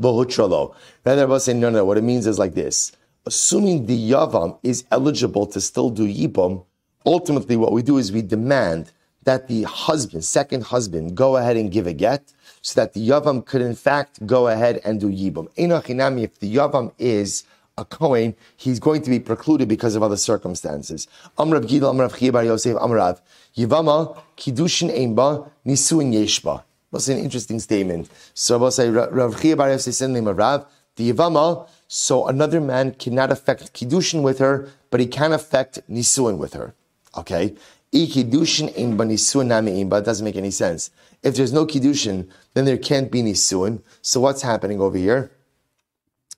[0.00, 0.74] Bohutralo.
[1.04, 2.92] Rather, Rabbi saying, no, no, what it means is like this.
[3.26, 6.64] Assuming the Yavam is eligible to still do Yibam,
[7.04, 8.92] ultimately what we do is we demand
[9.24, 12.32] that the husband, second husband, go ahead and give a get
[12.62, 15.52] so that the Yavam could in fact go ahead and do Yibam.
[15.56, 17.44] Enochinami, if the Yavam is
[17.78, 21.06] a Kohen, he's going to be precluded because of other circumstances.
[21.38, 23.20] Amrav Gidal, Amrav Chibar Yosef, Amrav.
[23.56, 26.62] Yivama, Kiddushin Einba, Nisuin Yeshba.
[26.92, 28.10] That's an interesting statement.
[28.34, 30.66] So I'll say, Rav Chiya Bar Yosef said the Rav,
[30.96, 36.38] the Yivama, so another man cannot affect Kiddushin with her, but he can affect Nisuin
[36.38, 36.74] with her.
[37.16, 37.54] Okay?
[37.94, 40.90] I Kiddushin Einba, Nisuin Nami Einba, doesn't make any sense.
[41.22, 43.82] If there's no Kiddushin, then there can't be Nisuin.
[44.02, 45.30] So what's happening over here?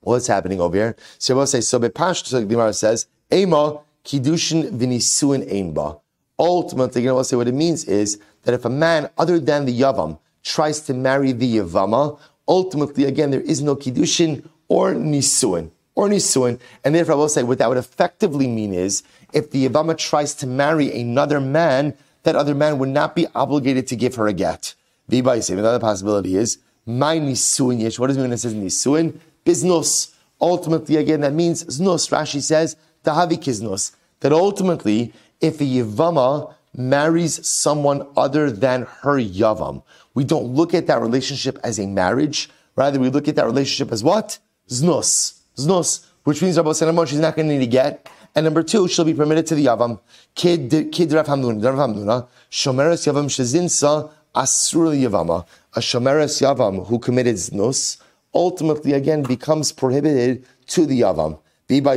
[0.02, 0.96] What's happening over here?
[1.18, 6.00] So we'll say, so Bepash, so the Gemara says, Ema Kiddushin Vinisuin Einba.
[6.38, 9.66] Ultimately, you know, we'll say what it means is that if a man other than
[9.66, 15.70] the Yavam tries to marry the Yavama, ultimately, again, there is no Kiddushin or Nisuin.
[15.94, 16.58] Or Nisuin.
[16.82, 19.02] And therefore, I will say what that would effectively mean is
[19.34, 23.86] if the Yavama tries to marry another man, that other man would not be obligated
[23.88, 24.74] to give her a get.
[25.10, 27.98] Another possibility is, my Nisuin Yesh.
[27.98, 29.18] What does it mean when it says Nisuin?
[29.50, 30.14] Biznos.
[30.40, 32.10] Ultimately, again, that means Znos.
[32.10, 33.92] Rashi says, Tahavi Kiznos.
[34.20, 39.82] That ultimately, if a Yavama marries someone other than her Yavam,
[40.14, 42.48] we don't look at that relationship as a marriage.
[42.76, 44.38] Rather, we look at that relationship as what?
[44.68, 45.40] Znos.
[45.56, 46.06] Znos.
[46.24, 48.08] Which means Rabbi Sanamon, she's not going to need to get.
[48.34, 49.98] And number two, she'll be permitted to the Yavam.
[50.34, 55.46] Kid, kid Rav Hamnuna, Rav Hamnuna, Shomeres Yavam Shazinsa, Asur Yavama.
[55.74, 58.00] A Shomeres Yavam who committed Znos,
[58.34, 61.38] ultimately again becomes prohibited to the Yavam.
[61.68, 61.88] Maybe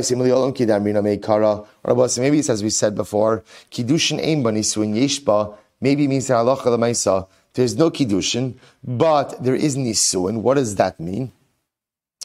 [2.38, 8.54] it's as we said before, Kiddushin Ein Yeshba, maybe means that Allah there's no Kiddushin,
[8.82, 10.42] but there is Nisuin.
[10.42, 11.32] What does that mean?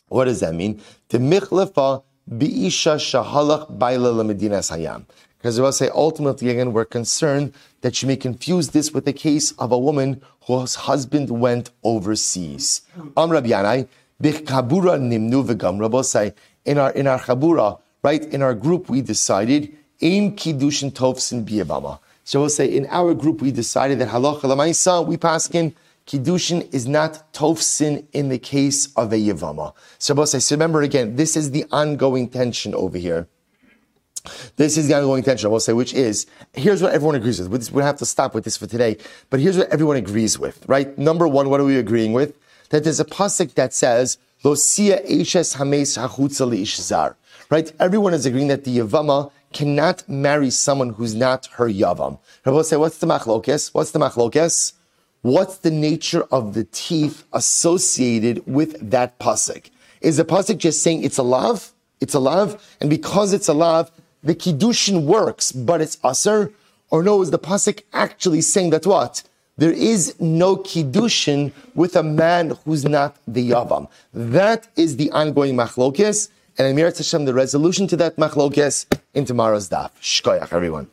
[0.10, 0.82] What does that mean?
[1.10, 5.06] The Michlefa Biisha Shahalach Baila Lamedina Sayam.
[5.38, 9.52] Because we'll say ultimately again, we're concerned that you may confuse this with the case
[9.54, 12.82] of a woman whose husband went overseas.
[13.16, 13.88] Am Rabbi Yanai,
[14.22, 15.80] Bichkabura Nimnu V'gam.
[15.80, 16.34] Rabbi say,
[16.66, 22.00] in our in our chabura, right in our group, we decided in kiddushin tovsin biyavama.
[22.24, 25.74] So we'll say in our group we decided that halacha lamaisa we paskin
[26.06, 29.74] kiddushin is not tovsin in the case of a yavama.
[29.98, 33.28] So we'll say so remember again, this is the ongoing tension over here.
[34.56, 37.72] This is the ongoing tension, I will say, which is here's what everyone agrees with.
[37.72, 38.98] We have to stop with this for today,
[39.30, 40.98] but here's what everyone agrees with, right?
[40.98, 42.34] Number one, what are we agreeing with?
[42.70, 47.16] That there's a pasuk that says Losia Eshes Hames Hachutza Zar.
[47.50, 47.72] Right?
[47.80, 52.20] Everyone is agreeing that the Yavama cannot marry someone who's not her Yavam.
[52.46, 53.74] Rabbi say, what's the machlokes?
[53.74, 54.74] What's the machlokes?
[55.24, 59.72] What's the nature of the teeth associated with that pasuk?
[60.02, 61.74] Is the pasuk just saying it's a love?
[62.00, 63.92] It's a love, and because it's a love,
[64.24, 66.52] the kiddushin works, but it's aser?
[66.92, 69.24] Or no, is the pasuk actually saying that what?
[69.58, 73.90] There is no kiddushin with a man who's not the yavam.
[74.14, 79.70] That is the ongoing machlokes, and Amir Hashem, the resolution to that machlokes in tomorrow's
[79.70, 79.92] daf.
[80.02, 80.90] Shkoyach, everyone.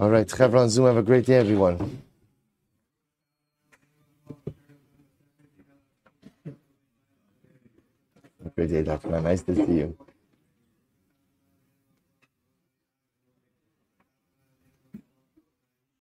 [0.00, 2.02] All right, Chevron Zoom, have a great day, everyone.
[8.38, 9.08] Have a great day.
[9.08, 9.22] Man.
[9.22, 10.07] Nice to see you.